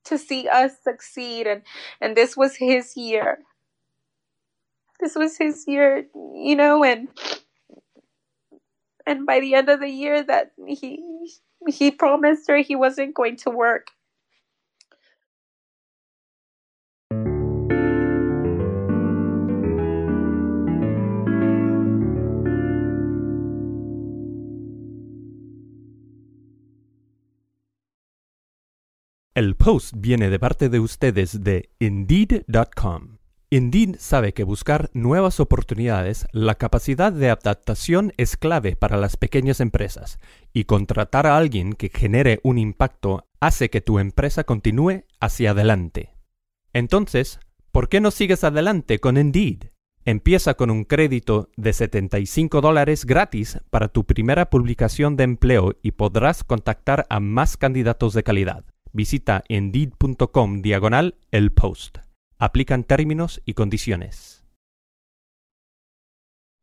to 0.05 0.17
see 0.17 0.47
us 0.47 0.73
succeed. 0.83 1.47
And, 1.47 1.63
and 1.99 2.15
this 2.15 2.37
was 2.37 2.55
his 2.55 2.95
year. 2.95 3.39
This 4.99 5.15
was 5.15 5.37
his 5.37 5.65
year, 5.67 6.05
you 6.13 6.55
know, 6.55 6.83
and 6.83 7.09
and 9.05 9.25
by 9.25 9.39
the 9.39 9.55
end 9.55 9.69
of 9.69 9.79
the 9.79 9.89
year 9.89 10.23
that 10.23 10.51
he 10.67 10.99
he 11.67 11.91
promised 11.91 12.47
her 12.47 12.57
he 12.57 12.75
wasn't 12.75 13.13
going 13.13 13.37
to 13.37 13.49
work. 13.49 13.87
El 29.35 29.55
post 29.55 29.95
viene 29.97 30.29
de 30.29 30.37
parte 30.37 30.69
de 30.69 30.79
ustedes 30.79 31.43
de 31.43 31.71
Indeed.com. 31.79 33.22
Indeed 33.53 33.97
sabe 33.99 34.33
que 34.33 34.43
buscar 34.43 34.89
nuevas 34.93 35.39
oportunidades, 35.39 36.25
la 36.31 36.55
capacidad 36.55 37.13
de 37.13 37.29
adaptación 37.29 38.11
es 38.17 38.35
clave 38.35 38.75
para 38.75 38.97
las 38.97 39.15
pequeñas 39.15 39.59
empresas, 39.59 40.17
y 40.53 40.63
contratar 40.63 41.27
a 41.27 41.37
alguien 41.37 41.73
que 41.73 41.91
genere 41.93 42.39
un 42.41 42.57
impacto 42.57 43.27
hace 43.39 43.69
que 43.69 43.79
tu 43.79 43.99
empresa 43.99 44.43
continúe 44.43 45.03
hacia 45.19 45.51
adelante. 45.51 46.15
Entonces, 46.73 47.39
¿por 47.71 47.89
qué 47.89 48.01
no 48.01 48.09
sigues 48.09 48.43
adelante 48.43 48.97
con 48.97 49.17
Indeed? 49.17 49.65
Empieza 50.03 50.55
con 50.55 50.71
un 50.71 50.83
crédito 50.83 51.51
de 51.55 51.73
75 51.73 52.59
dólares 52.59 53.05
gratis 53.05 53.59
para 53.69 53.87
tu 53.87 54.03
primera 54.03 54.49
publicación 54.49 55.15
de 55.15 55.25
empleo 55.25 55.75
y 55.83 55.91
podrás 55.91 56.43
contactar 56.43 57.05
a 57.07 57.19
más 57.19 57.55
candidatos 57.57 58.15
de 58.15 58.23
calidad. 58.23 58.65
Visita 58.93 59.43
indeed.com 59.47 60.63
diagonal 60.63 61.17
el 61.29 61.51
post 61.51 62.02
aplican 62.43 62.83
términos 62.83 63.41
y 63.45 63.53
condiciones. 63.53 64.43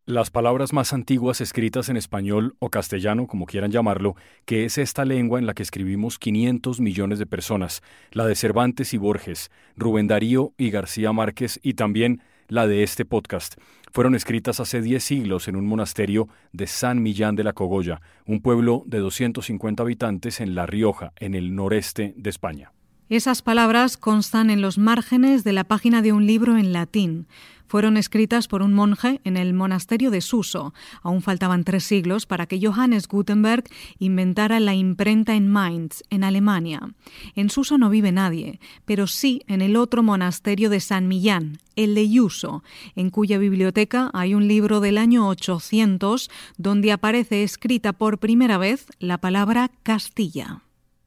Las 0.05 0.31
palabras 0.31 0.75
más 0.75 0.93
antiguas 0.93 1.41
escritas 1.41 1.89
en 1.89 1.97
español 1.97 2.55
o 2.59 2.69
castellano, 2.69 3.27
como 3.27 3.47
quieran 3.47 3.71
llamarlo, 3.71 4.15
que 4.45 4.67
es 4.67 4.77
esta 4.77 5.07
lengua 5.07 5.39
en 5.39 5.47
la 5.47 5.55
que 5.55 5.63
escribimos 5.63 6.19
500 6.19 6.81
millones 6.81 7.19
de 7.19 7.25
personas, 7.25 7.81
la 8.11 8.27
de 8.27 8.35
Cervantes 8.35 8.93
y 8.93 8.99
Borges, 8.99 9.51
Rubén 9.75 10.07
Darío 10.07 10.53
y 10.59 10.69
García 10.69 11.15
Márquez 11.15 11.59
y 11.63 11.73
también 11.73 12.21
la 12.49 12.67
de 12.67 12.83
este 12.83 13.07
podcast, 13.07 13.55
fueron 13.91 14.15
escritas 14.15 14.61
hace 14.61 14.83
10 14.83 15.03
siglos 15.03 15.49
en 15.49 15.57
un 15.57 15.67
monasterio 15.67 16.29
de 16.53 16.67
San 16.67 17.03
Millán 17.03 17.37
de 17.37 17.45
la 17.45 17.55
Cogolla, 17.55 18.03
un 18.27 18.43
pueblo 18.43 18.83
de 18.85 18.99
250 18.99 19.83
habitantes 19.83 20.43
en 20.43 20.55
La 20.55 20.67
Rioja, 20.67 21.15
en 21.17 21.35
el 21.35 21.55
noreste 21.55 22.13
de 22.19 22.29
España. 22.29 22.71
Esas 23.11 23.43
palabras 23.43 23.97
constan 23.97 24.51
en 24.51 24.61
los 24.61 24.79
márgenes 24.79 25.43
de 25.43 25.53
la 25.53 25.65
página 25.65 26.01
de 26.01 26.13
un 26.13 26.29
libro 26.29 26.57
en 26.57 26.73
latín. 26.73 27.27
Fueron 27.67 27.97
escritas 27.97 28.47
por 28.47 28.63
un 28.63 28.73
monje 28.73 29.21
en 29.25 29.37
el 29.37 29.53
monasterio 29.53 30.13
de 30.13 30.21
Suso. 30.21 30.75
Aún 31.03 31.21
faltaban 31.21 31.65
tres 31.65 31.83
siglos 31.83 32.27
para 32.27 32.47
que 32.47 32.65
Johannes 32.65 33.09
Gutenberg 33.09 33.65
inventara 33.99 34.61
la 34.61 34.77
imprenta 34.77 35.35
en 35.35 35.49
Mainz, 35.49 36.05
en 36.11 36.23
Alemania. 36.23 36.95
En 37.35 37.51
Suso 37.51 37.79
no 37.79 37.91
vive 37.91 38.13
nadie, 38.13 38.61
pero 38.85 39.09
sí 39.09 39.43
en 39.49 39.61
el 39.61 39.75
otro 39.75 40.05
monasterio 40.05 40.71
de 40.71 40.79
San 40.79 41.09
Millán, 41.09 41.59
el 41.75 41.97
de 41.97 42.09
Yuso, 42.09 42.63
en 42.95 43.11
cuya 43.11 43.39
biblioteca 43.39 44.13
hay 44.15 44.35
un 44.35 44.47
libro 44.47 44.79
del 44.79 44.99
año 44.99 45.27
800 45.27 46.31
donde 46.59 46.93
aparece 46.93 47.43
escrita 47.43 47.93
por 47.93 48.19
primera 48.19 48.57
vez 48.57 48.87
la 49.01 49.19
palabra 49.19 49.69
Castilla. 49.83 50.63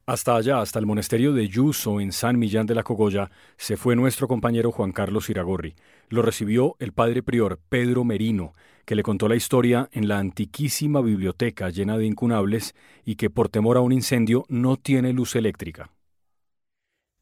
Hasta 0.06 0.36
allá, 0.36 0.60
hasta 0.60 0.78
el 0.78 0.84
monasterio 0.84 1.32
de 1.32 1.48
Yuso 1.48 1.98
en 1.98 2.12
San 2.12 2.38
Millán 2.38 2.66
de 2.66 2.74
la 2.74 2.82
Cogolla, 2.82 3.30
se 3.56 3.78
fue 3.78 3.96
nuestro 3.96 4.28
compañero 4.28 4.70
Juan 4.70 4.92
Carlos 4.92 5.30
Iragorri. 5.30 5.76
Lo 6.10 6.20
recibió 6.20 6.76
el 6.78 6.92
padre 6.92 7.22
prior 7.22 7.58
Pedro 7.70 8.04
Merino, 8.04 8.52
que 8.84 8.96
le 8.96 9.02
contó 9.02 9.28
la 9.28 9.36
historia 9.36 9.88
en 9.92 10.06
la 10.06 10.18
antiquísima 10.18 11.00
biblioteca 11.00 11.70
llena 11.70 11.96
de 11.96 12.04
incunables 12.04 12.74
y 13.02 13.16
que 13.16 13.30
por 13.30 13.48
temor 13.48 13.78
a 13.78 13.80
un 13.80 13.92
incendio 13.92 14.44
no 14.50 14.76
tiene 14.76 15.14
luz 15.14 15.36
eléctrica. 15.36 15.90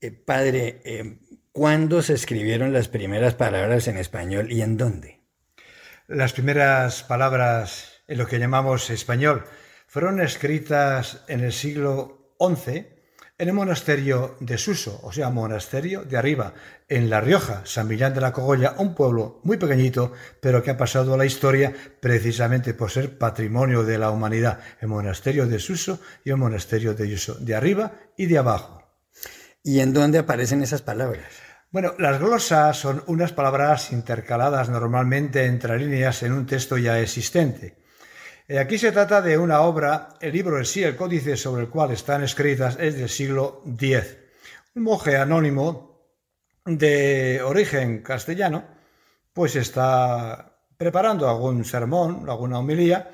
Eh, 0.01 0.11
padre, 0.11 0.83
eh, 0.85 1.21
¿cuándo 1.53 2.03
se 2.03 2.15
escribieron 2.15 2.73
las 2.73 2.89
primeras 2.89 3.37
palabras 3.37 3.87
en 3.87 3.97
español 3.97 4.51
y 4.51 4.61
en 4.61 4.77
dónde? 4.77 5.21
Las 6.09 6.33
primeras 6.33 7.05
palabras 7.05 8.03
en 8.09 8.19
lo 8.19 8.27
que 8.27 8.41
llamamos 8.41 8.91
español 8.91 9.45
fueron 9.87 10.21
escritas 10.21 11.25
en 11.29 11.45
el 11.45 11.53
siglo 11.53 12.22
en 13.39 13.49
el 13.49 13.55
monasterio 13.55 14.37
de 14.41 14.59
Suso, 14.59 14.99
o 15.05 15.13
sea, 15.13 15.31
monasterio 15.31 16.03
de 16.03 16.17
arriba, 16.17 16.55
en 16.89 17.09
La 17.09 17.21
Rioja, 17.21 17.63
San 17.65 17.87
Millán 17.87 18.15
de 18.15 18.21
la 18.21 18.33
Cogolla, 18.33 18.75
un 18.79 18.97
pueblo 18.97 19.41
muy 19.45 19.59
pequeñito, 19.59 20.13
pero 20.41 20.61
que 20.61 20.73
ha 20.73 20.77
pasado 20.77 21.15
a 21.15 21.17
la 21.17 21.25
historia 21.25 21.73
precisamente 22.01 22.75
por 22.75 22.91
ser 22.91 23.17
patrimonio 23.17 23.85
de 23.85 23.97
la 23.97 24.11
humanidad, 24.11 24.59
el 24.81 24.89
monasterio 24.89 25.47
de 25.47 25.61
Suso 25.61 26.01
y 26.25 26.31
el 26.31 26.37
monasterio 26.37 26.95
de 26.95 27.09
Yuso, 27.09 27.35
de 27.37 27.55
arriba 27.55 27.93
y 28.17 28.27
de 28.27 28.39
abajo. 28.39 28.83
¿Y 29.63 29.79
en 29.79 29.93
dónde 29.93 30.19
aparecen 30.19 30.63
esas 30.63 30.83
palabras? 30.83 31.27
Bueno, 31.71 31.95
las 31.99 32.19
glosas 32.19 32.77
son 32.77 33.05
unas 33.07 33.33
palabras 33.33 33.93
intercaladas 33.93 34.69
normalmente 34.69 35.45
entre 35.45 35.79
líneas 35.79 36.25
en 36.25 36.33
un 36.33 36.47
texto 36.47 36.77
ya 36.77 36.99
existente. 36.99 37.82
Eh, 38.49 38.59
aquí 38.59 38.77
se 38.77 38.93
trata 38.93 39.23
de 39.23 39.39
una 39.39 39.61
obra, 39.63 40.09
el 40.21 40.33
libro 40.33 40.59
en 40.59 40.65
sí, 40.65 40.83
el 40.83 40.97
códice 40.97 41.37
sobre 41.37 41.63
el 41.63 41.69
cual 41.69 41.93
están 41.93 42.25
escritas, 42.25 42.77
es 42.81 42.97
del 42.97 43.09
siglo 43.09 43.63
X. 43.65 44.17
Un 44.75 44.83
monje 44.83 45.17
anónimo 45.17 45.93
de 46.65 47.41
origen 47.43 48.03
castellano, 48.03 48.65
pues 49.33 49.57
está 49.57 50.57
preparando 50.77 51.29
algún 51.29 51.65
sermón, 51.65 52.29
alguna 52.29 52.59
homilía, 52.59 53.11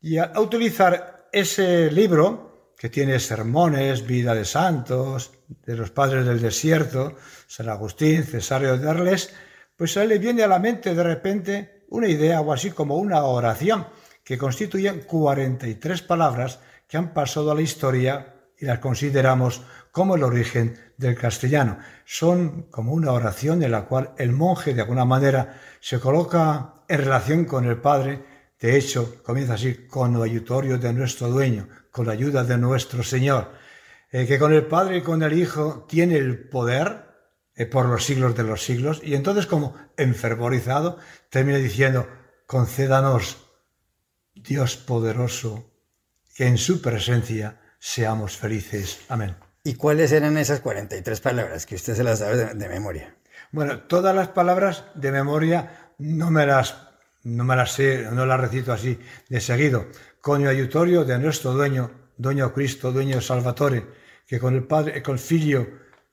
y 0.00 0.18
a 0.18 0.32
utilizar 0.40 1.28
ese 1.32 1.90
libro, 1.90 2.72
que 2.76 2.90
tiene 2.90 3.18
sermones, 3.20 4.06
vida 4.06 4.34
de 4.34 4.44
santos, 4.44 5.32
de 5.64 5.76
los 5.76 5.90
padres 5.90 6.26
del 6.26 6.40
desierto, 6.40 7.16
San 7.46 7.68
Agustín, 7.68 8.24
Cesario 8.24 8.76
de 8.76 8.90
Arles, 8.90 9.32
pues 9.76 9.96
a 9.96 10.02
él 10.02 10.10
le 10.10 10.18
viene 10.18 10.42
a 10.42 10.48
la 10.48 10.58
mente 10.58 10.94
de 10.94 11.02
repente 11.02 11.84
una 11.88 12.08
idea 12.08 12.40
o 12.40 12.52
así 12.52 12.70
como 12.72 12.96
una 12.96 13.24
oración 13.24 13.86
que 14.26 14.36
constituyen 14.36 15.02
43 15.02 16.02
palabras 16.02 16.58
que 16.88 16.96
han 16.96 17.14
pasado 17.14 17.52
a 17.52 17.54
la 17.54 17.62
historia 17.62 18.34
y 18.58 18.64
las 18.64 18.80
consideramos 18.80 19.62
como 19.92 20.16
el 20.16 20.24
origen 20.24 20.76
del 20.96 21.14
castellano. 21.14 21.78
Son 22.04 22.62
como 22.62 22.92
una 22.92 23.12
oración 23.12 23.62
en 23.62 23.70
la 23.70 23.84
cual 23.84 24.14
el 24.18 24.32
monje 24.32 24.74
de 24.74 24.80
alguna 24.80 25.04
manera 25.04 25.60
se 25.78 26.00
coloca 26.00 26.74
en 26.88 26.98
relación 26.98 27.44
con 27.44 27.66
el 27.66 27.76
Padre. 27.76 28.24
De 28.58 28.76
hecho, 28.76 29.22
comienza 29.22 29.54
así, 29.54 29.86
con 29.86 30.16
el 30.16 30.22
ayutorio 30.22 30.76
de 30.76 30.92
nuestro 30.92 31.28
dueño, 31.28 31.68
con 31.92 32.06
la 32.06 32.14
ayuda 32.14 32.42
de 32.42 32.58
nuestro 32.58 33.04
Señor, 33.04 33.52
eh, 34.10 34.26
que 34.26 34.40
con 34.40 34.52
el 34.52 34.66
Padre 34.66 34.96
y 34.96 35.02
con 35.02 35.22
el 35.22 35.38
Hijo 35.38 35.86
tiene 35.88 36.16
el 36.16 36.48
poder 36.48 37.06
eh, 37.54 37.64
por 37.66 37.86
los 37.86 38.04
siglos 38.04 38.34
de 38.34 38.42
los 38.42 38.64
siglos. 38.64 39.00
Y 39.04 39.14
entonces, 39.14 39.46
como 39.46 39.76
enfervorizado, 39.96 40.98
termina 41.30 41.58
diciendo, 41.58 42.08
concédanos, 42.48 43.45
Dios 44.36 44.76
poderoso, 44.76 45.70
que 46.34 46.46
en 46.46 46.58
su 46.58 46.80
presencia 46.80 47.58
seamos 47.78 48.36
felices. 48.36 49.00
Amén. 49.08 49.34
¿Y 49.64 49.74
cuáles 49.74 50.12
eran 50.12 50.36
esas 50.36 50.60
43 50.60 51.20
palabras 51.20 51.66
que 51.66 51.74
usted 51.74 51.96
se 51.96 52.04
las 52.04 52.20
sabe 52.20 52.54
de, 52.54 52.68
memoria? 52.68 53.16
Bueno, 53.50 53.80
todas 53.80 54.14
las 54.14 54.28
palabras 54.28 54.84
de 54.94 55.10
memoria 55.10 55.90
no 55.98 56.30
me 56.30 56.46
las, 56.46 56.76
no 57.24 57.42
me 57.42 57.56
las 57.56 57.72
sé, 57.72 58.06
no 58.12 58.26
las 58.26 58.40
recito 58.40 58.72
así 58.72 58.98
de 59.28 59.40
seguido. 59.40 59.86
Con 60.20 60.46
ayutorio 60.46 61.04
de 61.04 61.18
nuestro 61.18 61.52
dueño, 61.52 61.90
dueño 62.16 62.52
Cristo, 62.52 62.92
dueño 62.92 63.20
Salvatore, 63.20 63.86
que 64.26 64.38
con 64.38 64.54
el 64.54 64.64
Padre 64.64 65.02
con 65.02 65.14
el 65.14 65.18
Figlio 65.18 65.68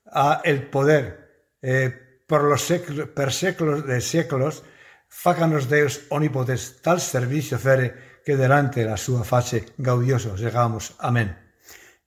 ha 0.06 0.40
el 0.44 0.68
poder 0.68 1.52
eh, 1.62 2.20
por 2.26 2.44
los 2.44 2.62
séculos, 2.62 3.08
per 3.08 3.32
séculos 3.32 3.86
de 3.86 4.00
séculos, 4.00 4.64
fácanos 5.08 5.68
Deus 5.68 6.06
omnipotens 6.10 6.82
tal 6.82 7.00
servicio 7.00 7.58
fere 7.58 7.94
que 8.24 8.36
delante 8.36 8.84
la 8.84 8.96
sua 8.96 9.24
face 9.24 9.66
gaudioso 9.76 10.36
llegamos. 10.36 10.94
Amén. 10.98 11.36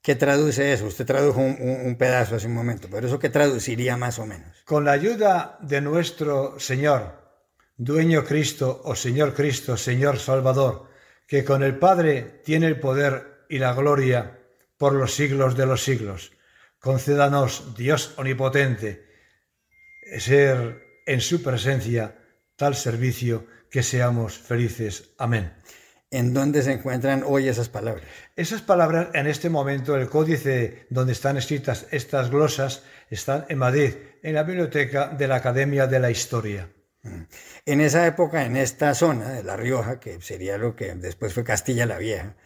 ¿Qué 0.01 0.15
traduce 0.15 0.71
eso? 0.71 0.85
Usted 0.85 1.05
tradujo 1.05 1.41
un, 1.41 1.95
pedazo 1.97 2.35
hace 2.35 2.47
un 2.47 2.53
momento, 2.53 2.87
pero 2.89 3.07
eso 3.07 3.19
qué 3.19 3.29
traduciría 3.29 3.97
más 3.97 4.19
o 4.19 4.25
menos. 4.25 4.63
Con 4.63 4.85
la 4.85 4.93
ayuda 4.93 5.57
de 5.61 5.81
nuestro 5.81 6.59
Señor, 6.59 7.27
Dueño 7.75 8.23
Cristo 8.23 8.81
o 8.85 8.95
Señor 8.95 9.33
Cristo, 9.33 9.75
Señor 9.75 10.17
Salvador, 10.17 10.89
que 11.27 11.43
con 11.43 11.61
el 11.61 11.77
Padre 11.77 12.41
tiene 12.45 12.67
el 12.67 12.79
poder 12.79 13.45
y 13.49 13.59
la 13.59 13.73
gloria 13.73 14.39
por 14.77 14.93
los 14.93 15.13
siglos 15.13 15.57
de 15.57 15.65
los 15.65 15.83
siglos. 15.83 16.31
Concédanos, 16.79 17.75
Dios 17.75 18.13
omnipotente, 18.17 19.05
ser 20.19 21.01
en 21.05 21.19
su 21.19 21.43
presencia 21.43 22.15
tal 22.55 22.75
servicio 22.75 23.45
que 23.69 23.83
seamos 23.83 24.37
felices. 24.37 25.09
Amén. 25.17 25.53
¿En 26.09 26.33
dónde 26.33 26.61
se 26.61 26.71
encuentran 26.71 27.23
hoy 27.25 27.49
esas 27.49 27.67
palabras? 27.67 28.05
Esas 28.37 28.61
palabras, 28.61 29.09
en 29.13 29.27
este 29.27 29.49
momento, 29.49 29.97
el 29.97 30.07
códice 30.07 30.87
donde 30.89 31.11
están 31.11 31.35
escritas 31.35 31.85
estas 31.91 32.29
glosas, 32.29 32.83
están 33.09 33.45
en 33.49 33.57
Madrid, 33.57 33.93
en 34.23 34.35
la 34.35 34.43
biblioteca 34.43 35.09
de 35.09 35.27
la 35.27 35.35
Academia 35.35 35.85
de 35.85 35.99
la 35.99 36.09
Historia. 36.09 36.69
Mm. 37.03 37.23
En 37.65 37.81
esa 37.81 38.07
época, 38.07 38.45
en 38.45 38.55
esta 38.55 38.93
zona 38.93 39.33
de 39.33 39.43
La 39.43 39.57
Rioja, 39.57 39.99
que 39.99 40.21
sería 40.21 40.57
lo 40.57 40.77
que 40.77 40.95
después 40.95 41.33
fue 41.33 41.43
Castilla 41.43 41.85
la 41.85 41.97
Vieja, 41.97 42.37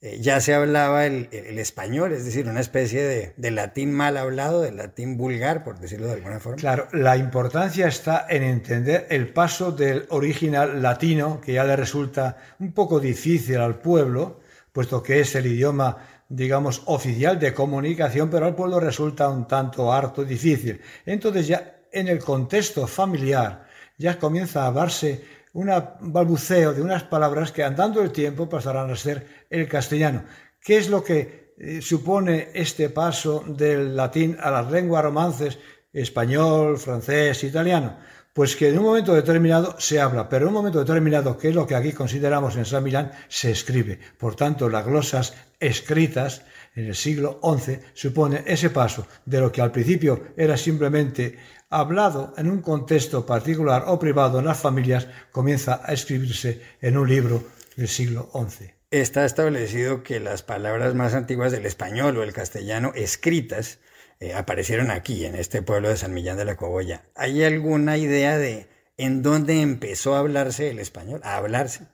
eh, 0.00 0.18
ya 0.20 0.40
se 0.40 0.54
hablaba 0.54 1.06
el, 1.06 1.28
español, 1.58 2.12
es 2.12 2.24
decir, 2.24 2.46
una 2.46 2.60
especie 2.60 3.34
de, 3.36 3.50
latín 3.50 3.92
mal 3.92 4.16
hablado, 4.16 4.62
de 4.62 4.70
latín 4.70 5.16
vulgar, 5.16 5.64
por 5.64 5.80
decirlo 5.80 6.06
de 6.06 6.14
alguna 6.14 6.38
forma. 6.38 6.56
Claro, 6.56 6.86
la 6.92 7.16
importancia 7.16 7.88
está 7.88 8.24
en 8.28 8.44
entender 8.44 9.08
el 9.10 9.32
paso 9.32 9.72
del 9.72 10.06
original 10.10 10.80
latino, 10.80 11.40
que 11.40 11.54
ya 11.54 11.64
le 11.64 11.74
resulta 11.74 12.36
un 12.60 12.72
poco 12.72 13.00
difícil 13.00 13.58
al 13.58 13.80
pueblo, 13.80 14.40
puesto 14.72 15.02
que 15.02 15.18
es 15.18 15.34
el 15.34 15.46
idioma, 15.46 15.96
digamos, 16.28 16.82
oficial 16.86 17.40
de 17.40 17.52
comunicación, 17.52 18.30
pero 18.30 18.46
al 18.46 18.54
pueblo 18.54 18.78
resulta 18.78 19.28
un 19.28 19.48
tanto 19.48 19.92
harto 19.92 20.24
difícil. 20.24 20.80
Entonces 21.06 21.48
ya 21.48 21.80
en 21.90 22.06
el 22.06 22.20
contexto 22.20 22.86
familiar 22.86 23.66
ya 23.96 24.16
comienza 24.16 24.62
a 24.62 24.66
hablarse 24.68 25.24
un 25.52 25.70
balbuceo 26.00 26.72
de 26.72 26.82
unas 26.82 27.04
palabras 27.04 27.52
que 27.52 27.64
andando 27.64 28.02
el 28.02 28.12
tiempo 28.12 28.48
pasarán 28.48 28.90
a 28.90 28.96
ser 28.96 29.26
el 29.50 29.68
castellano. 29.68 30.24
¿Qué 30.60 30.76
es 30.76 30.88
lo 30.88 31.02
que 31.02 31.54
eh, 31.58 31.80
supone 31.82 32.48
este 32.54 32.90
paso 32.90 33.44
del 33.46 33.96
latín 33.96 34.36
a 34.40 34.50
las 34.50 34.70
lenguas 34.70 35.04
romances, 35.04 35.58
español, 35.92 36.78
francés, 36.78 37.44
italiano? 37.44 37.96
Pues 38.32 38.54
que 38.54 38.68
en 38.68 38.78
un 38.78 38.84
momento 38.84 39.14
determinado 39.14 39.74
se 39.78 40.00
habla, 40.00 40.28
pero 40.28 40.44
en 40.44 40.48
un 40.48 40.54
momento 40.54 40.78
determinado, 40.78 41.36
que 41.36 41.48
es 41.48 41.54
lo 41.54 41.66
que 41.66 41.74
aquí 41.74 41.92
consideramos 41.92 42.56
en 42.56 42.64
San 42.64 42.84
Milán, 42.84 43.10
se 43.28 43.50
escribe. 43.50 43.98
Por 44.16 44.36
tanto, 44.36 44.68
las 44.68 44.86
glosas 44.86 45.34
escritas 45.58 46.42
en 46.76 46.86
el 46.86 46.94
siglo 46.94 47.40
XI 47.42 47.80
supone 47.94 48.44
ese 48.46 48.70
paso 48.70 49.08
de 49.24 49.40
lo 49.40 49.50
que 49.50 49.60
al 49.60 49.72
principio 49.72 50.28
era 50.36 50.56
simplemente 50.56 51.36
hablado 51.70 52.34
en 52.36 52.50
un 52.50 52.62
contexto 52.62 53.26
particular 53.26 53.84
o 53.86 53.98
privado 53.98 54.38
en 54.38 54.46
las 54.46 54.60
familias, 54.60 55.08
comienza 55.32 55.80
a 55.84 55.92
escribirse 55.92 56.62
en 56.80 56.96
un 56.96 57.08
libro 57.08 57.44
del 57.76 57.88
siglo 57.88 58.30
XI. 58.32 58.72
Está 58.90 59.24
establecido 59.24 60.02
que 60.02 60.18
las 60.18 60.42
palabras 60.42 60.94
más 60.94 61.14
antiguas 61.14 61.52
del 61.52 61.66
español 61.66 62.16
o 62.16 62.22
el 62.22 62.32
castellano 62.32 62.92
escritas 62.94 63.80
eh, 64.20 64.34
aparecieron 64.34 64.90
aquí, 64.90 65.26
en 65.26 65.34
este 65.34 65.62
pueblo 65.62 65.88
de 65.88 65.96
San 65.96 66.14
Millán 66.14 66.38
de 66.38 66.44
la 66.44 66.56
Cogolla. 66.56 67.04
¿Hay 67.14 67.44
alguna 67.44 67.98
idea 67.98 68.38
de 68.38 68.68
en 68.96 69.22
dónde 69.22 69.60
empezó 69.60 70.16
a 70.16 70.20
hablarse 70.20 70.70
el 70.70 70.80
español? 70.80 71.20
A 71.22 71.36
hablarse. 71.36 71.86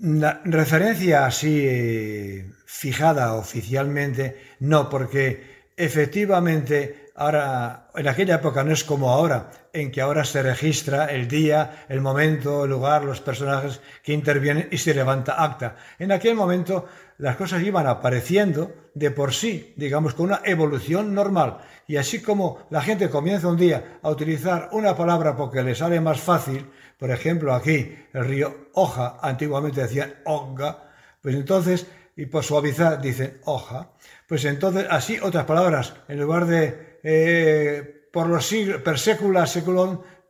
La 0.00 0.40
referencia 0.44 1.26
así 1.26 1.62
eh, 1.64 2.50
fijada 2.64 3.34
oficialmente, 3.34 4.36
no, 4.58 4.88
porque 4.88 5.70
efectivamente 5.76 7.05
Ahora, 7.18 7.88
en 7.94 8.06
aquella 8.08 8.34
época 8.34 8.62
no 8.62 8.72
es 8.72 8.84
como 8.84 9.10
ahora, 9.10 9.50
en 9.72 9.90
que 9.90 10.02
ahora 10.02 10.24
se 10.24 10.42
registra 10.42 11.06
el 11.06 11.28
día, 11.28 11.86
el 11.88 12.02
momento, 12.02 12.64
el 12.64 12.70
lugar, 12.70 13.04
los 13.04 13.22
personajes 13.22 13.80
que 14.02 14.12
intervienen 14.12 14.68
y 14.70 14.76
se 14.76 14.92
levanta 14.92 15.42
acta. 15.42 15.76
En 15.98 16.12
aquel 16.12 16.34
momento 16.34 16.86
las 17.16 17.36
cosas 17.36 17.62
iban 17.62 17.86
apareciendo 17.86 18.90
de 18.92 19.10
por 19.10 19.32
sí, 19.32 19.72
digamos, 19.76 20.12
con 20.12 20.26
una 20.26 20.42
evolución 20.44 21.14
normal. 21.14 21.58
Y 21.86 21.96
así 21.96 22.20
como 22.20 22.66
la 22.68 22.82
gente 22.82 23.08
comienza 23.08 23.48
un 23.48 23.56
día 23.56 23.98
a 24.02 24.10
utilizar 24.10 24.68
una 24.72 24.94
palabra 24.94 25.34
porque 25.34 25.62
le 25.62 25.74
sale 25.74 26.00
más 26.02 26.20
fácil, 26.20 26.70
por 26.98 27.10
ejemplo, 27.10 27.54
aquí 27.54 27.96
el 28.12 28.24
río 28.26 28.68
Hoja, 28.74 29.18
antiguamente 29.22 29.80
decían 29.80 30.16
Oga, 30.26 30.90
pues 31.22 31.34
entonces, 31.34 31.86
y 32.14 32.26
por 32.26 32.44
suavizar 32.44 33.00
dicen 33.00 33.40
hoja, 33.44 33.90
pues 34.26 34.44
entonces 34.44 34.86
así 34.88 35.18
otras 35.20 35.44
palabras, 35.44 35.94
en 36.08 36.20
lugar 36.20 36.46
de 36.46 36.85
eh, 37.08 38.08
por 38.10 38.26
los 38.26 38.46
siglos, 38.46 38.82
per 38.82 38.98
secula, 38.98 39.44
a 39.44 39.46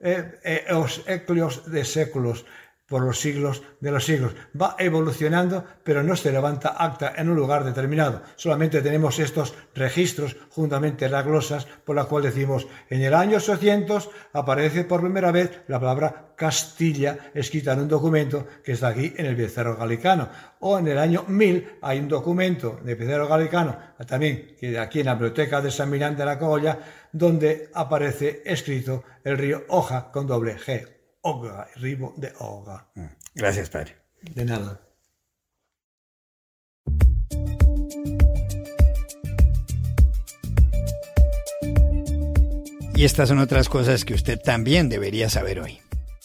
eh, 0.00 0.40
eh, 0.44 0.74
os 0.74 1.00
eclios 1.08 1.64
de 1.72 1.84
séculos. 1.86 2.44
Por 2.87 3.03
los 3.03 3.20
siglos 3.20 3.62
de 3.81 3.90
los 3.90 4.05
siglos. 4.05 4.35
Va 4.61 4.77
evolucionando, 4.79 5.64
pero 5.83 6.03
no 6.03 6.16
se 6.16 6.33
levanta 6.33 6.77
acta 6.79 7.14
en 7.16 7.29
un 7.29 7.37
lugar 7.37 7.64
determinado. 7.64 8.22
Solamente 8.37 8.83
tenemos 8.83 9.18
estos 9.18 9.55
registros, 9.75 10.37
juntamente 10.51 11.09
las 11.09 11.25
glosas, 11.25 11.66
por 11.85 11.96
las 11.96 12.07
cuales 12.07 12.35
decimos, 12.35 12.66
en 12.88 13.03
el 13.03 13.14
año 13.14 13.38
800 13.38 14.11
aparece 14.33 14.85
por 14.85 15.01
primera 15.01 15.33
vez 15.33 15.62
la 15.68 15.81
palabra 15.81 16.27
Castilla 16.37 17.31
escrita 17.33 17.72
en 17.72 17.81
un 17.81 17.88
documento 17.88 18.46
que 18.62 18.72
está 18.72 18.88
aquí 18.88 19.14
en 19.16 19.27
el 19.27 19.37
Becerro 19.37 19.77
Galicano. 19.77 20.29
O 20.61 20.79
en 20.79 20.87
el 20.88 20.99
año 20.99 21.25
1000 21.27 21.79
hay 21.81 21.99
un 21.99 22.09
documento 22.09 22.79
de 22.83 22.94
Becerro 22.94 23.27
Galicano, 23.27 23.77
también 24.07 24.55
que 24.59 24.79
aquí 24.79 25.01
en 25.01 25.07
la 25.07 25.14
biblioteca 25.14 25.61
de 25.61 25.70
San 25.70 25.90
Milán 25.90 26.16
de 26.16 26.27
la 26.27 26.38
Cogolla, 26.38 26.79
donde 27.11 27.70
aparece 27.72 28.42
escrito 28.44 29.05
el 29.25 29.38
río 29.38 29.64
Oja 29.68 30.12
con 30.12 30.27
doble 30.27 30.59
G, 30.59 30.95
Oga, 31.28 31.66
Ribo 31.74 32.14
de 32.16 32.32
Oga. 32.38 32.86
Mm. 32.94 33.06
Gracias, 33.34 33.68
padre. 33.68 33.96
De 34.32 34.44
nada. 34.44 34.80
Y 42.94 43.04
estas 43.04 43.28
son 43.28 43.40
otras 43.40 43.68
cosas 43.68 44.04
que 44.04 44.14
usted 44.14 44.38
también 44.38 44.88
debería 44.88 45.28
saber 45.28 45.58
hoy. 45.58 45.80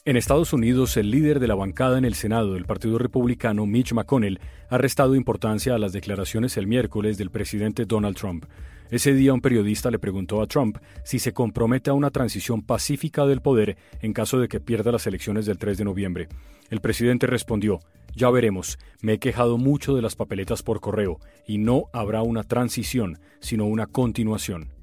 En 0.06 0.18
Estados 0.18 0.54
Unidos, 0.54 0.96
el 0.98 1.10
líder 1.10 1.40
de 1.40 1.48
la 1.48 1.56
bancada 1.56 1.98
en 1.98 2.06
el 2.06 2.14
Senado 2.14 2.54
del 2.54 2.66
Partido 2.66 3.00
Republicano, 3.00 3.66
Mitch 3.66 3.94
McConnell, 3.94 4.40
ha 4.70 4.78
restado 4.78 5.16
importancia 5.16 5.74
a 5.74 5.80
las 5.80 5.94
declaraciones 5.94 6.58
el 6.58 6.68
miércoles 6.68 7.18
del 7.18 7.32
presidente 7.32 7.86
Donald 7.86 8.16
Trump. 8.16 8.46
Ese 8.92 9.14
día 9.14 9.34
un 9.34 9.40
periodista 9.40 9.90
le 9.90 10.00
preguntó 10.00 10.42
a 10.42 10.48
Trump 10.48 10.78
si 11.06 11.18
se 11.18 11.32
compromete 11.32 11.90
a 11.90 11.94
una 11.94 12.12
transición 12.12 12.62
pacífica 12.62 13.26
del 13.26 13.40
poder 13.42 13.78
en 14.02 14.12
caso 14.12 14.38
de 14.38 14.50
que 14.50 14.60
pierda 14.60 14.92
las 14.92 15.08
elecciones 15.08 15.46
del 15.46 15.58
3 15.58 15.78
de 15.78 15.86
noviembre. 15.86 16.28
El 16.70 16.82
presidente 16.82 17.26
respondió, 17.26 17.80
ya 18.18 18.30
veremos, 18.30 18.78
me 19.02 19.14
he 19.14 19.20
quejado 19.20 19.58
mucho 19.58 19.96
de 19.96 20.02
las 20.02 20.18
papeletas 20.18 20.62
por 20.62 20.82
correo 20.82 21.22
y 21.48 21.58
no 21.58 21.86
habrá 21.94 22.22
una 22.22 22.44
transición, 22.44 23.18
sino 23.40 23.66
una 23.66 23.88
continuación. 23.88 24.74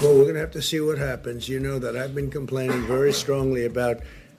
Well, 0.00 0.16
we're 0.16 0.32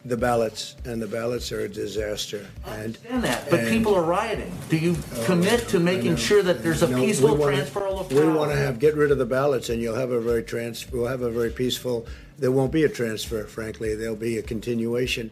the 0.05 0.17
ballots, 0.17 0.75
and 0.85 1.01
the 1.01 1.07
ballots 1.07 1.51
are 1.51 1.61
a 1.61 1.69
disaster. 1.69 2.45
I 2.65 2.83
understand 2.83 3.23
that, 3.23 3.49
but 3.49 3.67
people 3.69 3.95
are 3.95 4.03
rioting. 4.03 4.51
Do 4.69 4.77
you 4.77 4.95
oh, 4.97 5.23
commit 5.25 5.67
to 5.69 5.79
making 5.79 6.17
sure 6.17 6.43
that 6.43 6.61
there's 6.61 6.83
a 6.83 6.89
no, 6.89 6.97
peaceful 6.97 7.35
wanna, 7.35 7.55
transfer 7.55 7.87
of 7.87 8.09
power? 8.09 8.25
We 8.25 8.33
want 8.33 8.51
to 8.51 8.57
have 8.57 8.79
get 8.79 8.95
rid 8.95 9.11
of 9.11 9.17
the 9.17 9.25
ballots, 9.25 9.69
and 9.69 9.81
you'll 9.81 9.95
have 9.95 10.11
a 10.11 10.19
very 10.19 10.43
trans. 10.43 10.91
We'll 10.91 11.07
have 11.07 11.21
a 11.21 11.29
very 11.29 11.51
peaceful. 11.51 12.05
There 12.37 12.51
won't 12.51 12.71
be 12.71 12.83
a 12.83 12.89
transfer, 12.89 13.45
frankly. 13.45 13.95
There'll 13.95 14.15
be 14.15 14.37
a 14.37 14.43
continuation. 14.43 15.31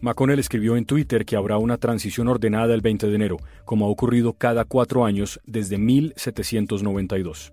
McConnell 0.00 0.40
escribió 0.40 0.76
en 0.76 0.84
Twitter 0.84 1.24
que 1.24 1.36
habrá 1.36 1.58
una 1.58 1.78
transición 1.78 2.26
ordenada 2.26 2.74
el 2.74 2.80
20 2.80 3.06
de 3.06 3.14
enero, 3.14 3.36
como 3.64 3.86
ha 3.86 3.88
ocurrido 3.88 4.32
cada 4.32 4.64
cuatro 4.64 5.04
años 5.04 5.40
desde 5.46 5.78
1792. 5.78 7.52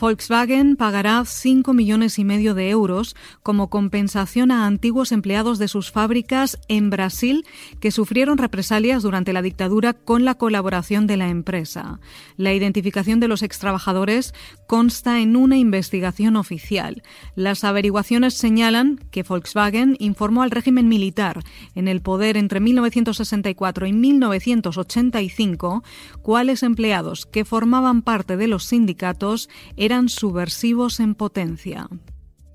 Volkswagen 0.00 0.76
pagará 0.76 1.24
5 1.24 1.74
millones 1.74 2.20
y 2.20 2.24
medio 2.24 2.54
de 2.54 2.70
euros 2.70 3.16
como 3.42 3.68
compensación 3.68 4.52
a 4.52 4.64
antiguos 4.64 5.10
empleados 5.10 5.58
de 5.58 5.66
sus 5.66 5.90
fábricas 5.90 6.56
en 6.68 6.88
Brasil 6.88 7.44
que 7.80 7.90
sufrieron 7.90 8.38
represalias 8.38 9.02
durante 9.02 9.32
la 9.32 9.42
dictadura 9.42 9.94
con 9.94 10.24
la 10.24 10.36
colaboración 10.36 11.08
de 11.08 11.16
la 11.16 11.28
empresa. 11.28 11.98
La 12.36 12.54
identificación 12.54 13.18
de 13.18 13.26
los 13.26 13.42
extrabajadores 13.42 14.34
consta 14.68 15.20
en 15.20 15.34
una 15.34 15.56
investigación 15.56 16.36
oficial. 16.36 17.02
Las 17.34 17.64
averiguaciones 17.64 18.34
señalan 18.34 19.00
que 19.10 19.24
Volkswagen 19.24 19.96
informó 19.98 20.42
al 20.42 20.52
régimen 20.52 20.86
militar 20.86 21.42
en 21.74 21.88
el 21.88 22.02
poder 22.02 22.36
entre 22.36 22.60
1964 22.60 23.86
y 23.86 23.92
1985 23.92 25.82
cuáles 26.22 26.62
empleados 26.62 27.26
que 27.26 27.44
formaban 27.44 28.02
parte 28.02 28.36
de 28.36 28.46
los 28.46 28.64
sindicatos 28.64 29.48
eran 29.88 30.10
subversivos 30.10 31.00
en 31.00 31.14
potencia. 31.14 31.88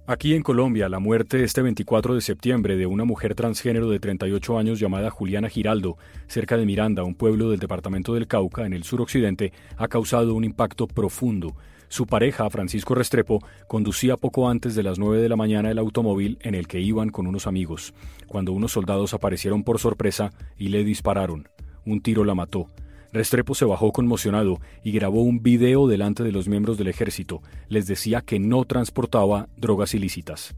Aquí 0.05 0.35
en 0.35 0.43
Colombia, 0.43 0.87
la 0.87 0.99
muerte 0.99 1.43
este 1.43 1.63
24 1.63 2.13
de 2.13 2.21
septiembre 2.21 2.77
de 2.77 2.85
una 2.85 3.05
mujer 3.05 3.33
transgénero 3.33 3.89
de 3.89 3.99
38 3.99 4.59
años 4.59 4.79
llamada 4.79 5.09
Juliana 5.09 5.49
Giraldo, 5.49 5.97
cerca 6.27 6.57
de 6.57 6.67
Miranda, 6.67 7.03
un 7.03 7.15
pueblo 7.15 7.49
del 7.49 7.59
departamento 7.59 8.13
del 8.13 8.27
Cauca, 8.27 8.67
en 8.67 8.73
el 8.73 8.83
suroccidente, 8.83 9.51
ha 9.77 9.87
causado 9.87 10.35
un 10.35 10.43
impacto 10.43 10.85
profundo. 10.85 11.55
Su 11.87 12.05
pareja, 12.05 12.47
Francisco 12.51 12.93
Restrepo, 12.93 13.39
conducía 13.67 14.15
poco 14.15 14.47
antes 14.47 14.75
de 14.75 14.83
las 14.83 14.99
9 14.99 15.19
de 15.19 15.29
la 15.29 15.35
mañana 15.35 15.71
el 15.71 15.79
automóvil 15.79 16.37
en 16.41 16.53
el 16.53 16.67
que 16.67 16.81
iban 16.81 17.09
con 17.09 17.25
unos 17.25 17.47
amigos, 17.47 17.95
cuando 18.27 18.51
unos 18.51 18.73
soldados 18.73 19.15
aparecieron 19.15 19.63
por 19.63 19.79
sorpresa 19.79 20.29
y 20.55 20.67
le 20.67 20.83
dispararon. 20.83 21.49
Un 21.83 21.99
tiro 21.99 22.25
la 22.25 22.35
mató. 22.35 22.67
Restrepo 23.13 23.53
se 23.53 23.63
bajó 23.63 23.91
conmocionado 23.91 24.59
y 24.83 24.91
grabó 24.91 25.21
un 25.21 25.43
video 25.43 25.87
delante 25.87 26.23
de 26.23 26.31
los 26.31 26.47
miembros 26.47 26.79
del 26.79 26.87
ejército. 26.87 27.43
Les 27.69 27.85
decía 27.85 28.21
que 28.21 28.39
no 28.39 28.65
transportaba 28.65 29.47
drogas 29.55 29.93
ilícitas. 29.93 30.55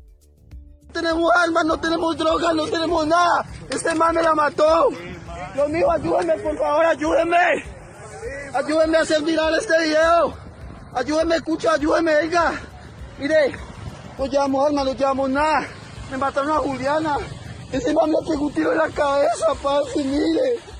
No 0.88 0.94
tenemos 0.94 1.30
armas, 1.36 1.65
no 1.65 1.78
tenemos 1.78 2.18
drogas, 2.18 2.56
no 2.56 2.65
tenemos 2.68 3.06
nada. 3.06 3.46
Este 3.70 3.94
man 3.94 4.15
me 4.15 4.24
la 4.24 4.34
mató. 4.34 4.88
Dios 5.54 5.70
mío, 5.70 5.91
ayúdenme, 5.91 6.34
por 6.36 6.58
favor, 6.58 6.86
ayúdenme. 6.86 7.38
Ayúdenme 8.54 8.98
a 9.00 9.02
hacer 9.02 9.22
viral 9.22 9.54
este 9.60 9.84
video. 9.84 10.34
Ayúdenme, 10.94 11.36
escucha, 11.36 11.74
ayúdenme, 11.74 12.15
venga. 12.15 12.54
Mire, 13.20 13.52
no 14.18 14.28
llevamos 14.28 14.65
armas, 14.65 14.86
no 14.86 14.94
llevamos 14.94 15.30
nada. 15.30 15.68
Me 16.10 16.18
mataron 16.18 16.52
a 16.52 16.60
Juliana. 16.60 17.18
Ese 17.70 17.94
man 17.94 18.10
me 18.10 18.18
pegó 18.26 18.46
un 18.46 18.54
tiro 18.54 18.72
en 18.72 18.78
la 18.78 18.88
cabeza, 18.88 19.48
parce, 19.62 20.02
mire. 20.06 20.75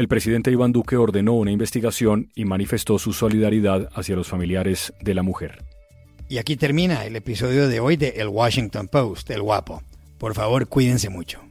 El 0.00 0.08
presidente 0.08 0.50
Iván 0.50 0.72
Duque 0.72 0.96
ordenó 0.96 1.34
una 1.34 1.50
investigación 1.50 2.30
y 2.34 2.46
manifestó 2.46 2.98
su 2.98 3.12
solidaridad 3.12 3.90
hacia 3.92 4.16
los 4.16 4.28
familiares 4.28 4.94
de 5.02 5.12
la 5.12 5.22
mujer. 5.22 5.62
Y 6.26 6.38
aquí 6.38 6.56
termina 6.56 7.04
el 7.04 7.16
episodio 7.16 7.68
de 7.68 7.80
hoy 7.80 7.98
de 7.98 8.14
El 8.16 8.28
Washington 8.28 8.88
Post, 8.88 9.28
El 9.28 9.42
Guapo. 9.42 9.82
Por 10.16 10.32
favor, 10.32 10.68
cuídense 10.68 11.10
mucho. 11.10 11.42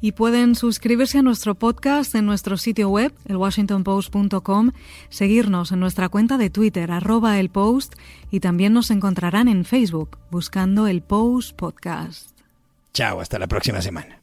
Y 0.00 0.10
pueden 0.10 0.56
suscribirse 0.56 1.18
a 1.18 1.22
nuestro 1.22 1.54
podcast 1.54 2.16
en 2.16 2.26
nuestro 2.26 2.56
sitio 2.56 2.88
web, 2.88 3.14
elwashingtonpost.com, 3.28 4.72
seguirnos 5.08 5.70
en 5.70 5.78
nuestra 5.78 6.08
cuenta 6.08 6.36
de 6.36 6.50
Twitter, 6.50 6.90
arroba 6.90 7.38
el 7.38 7.48
post, 7.48 7.94
y 8.32 8.40
también 8.40 8.72
nos 8.72 8.90
encontrarán 8.90 9.46
en 9.46 9.64
Facebook, 9.64 10.18
buscando 10.32 10.88
el 10.88 11.00
Post 11.00 11.54
Podcast. 11.54 12.36
Chao, 12.92 13.20
hasta 13.20 13.38
la 13.38 13.46
próxima 13.46 13.80
semana. 13.80 14.20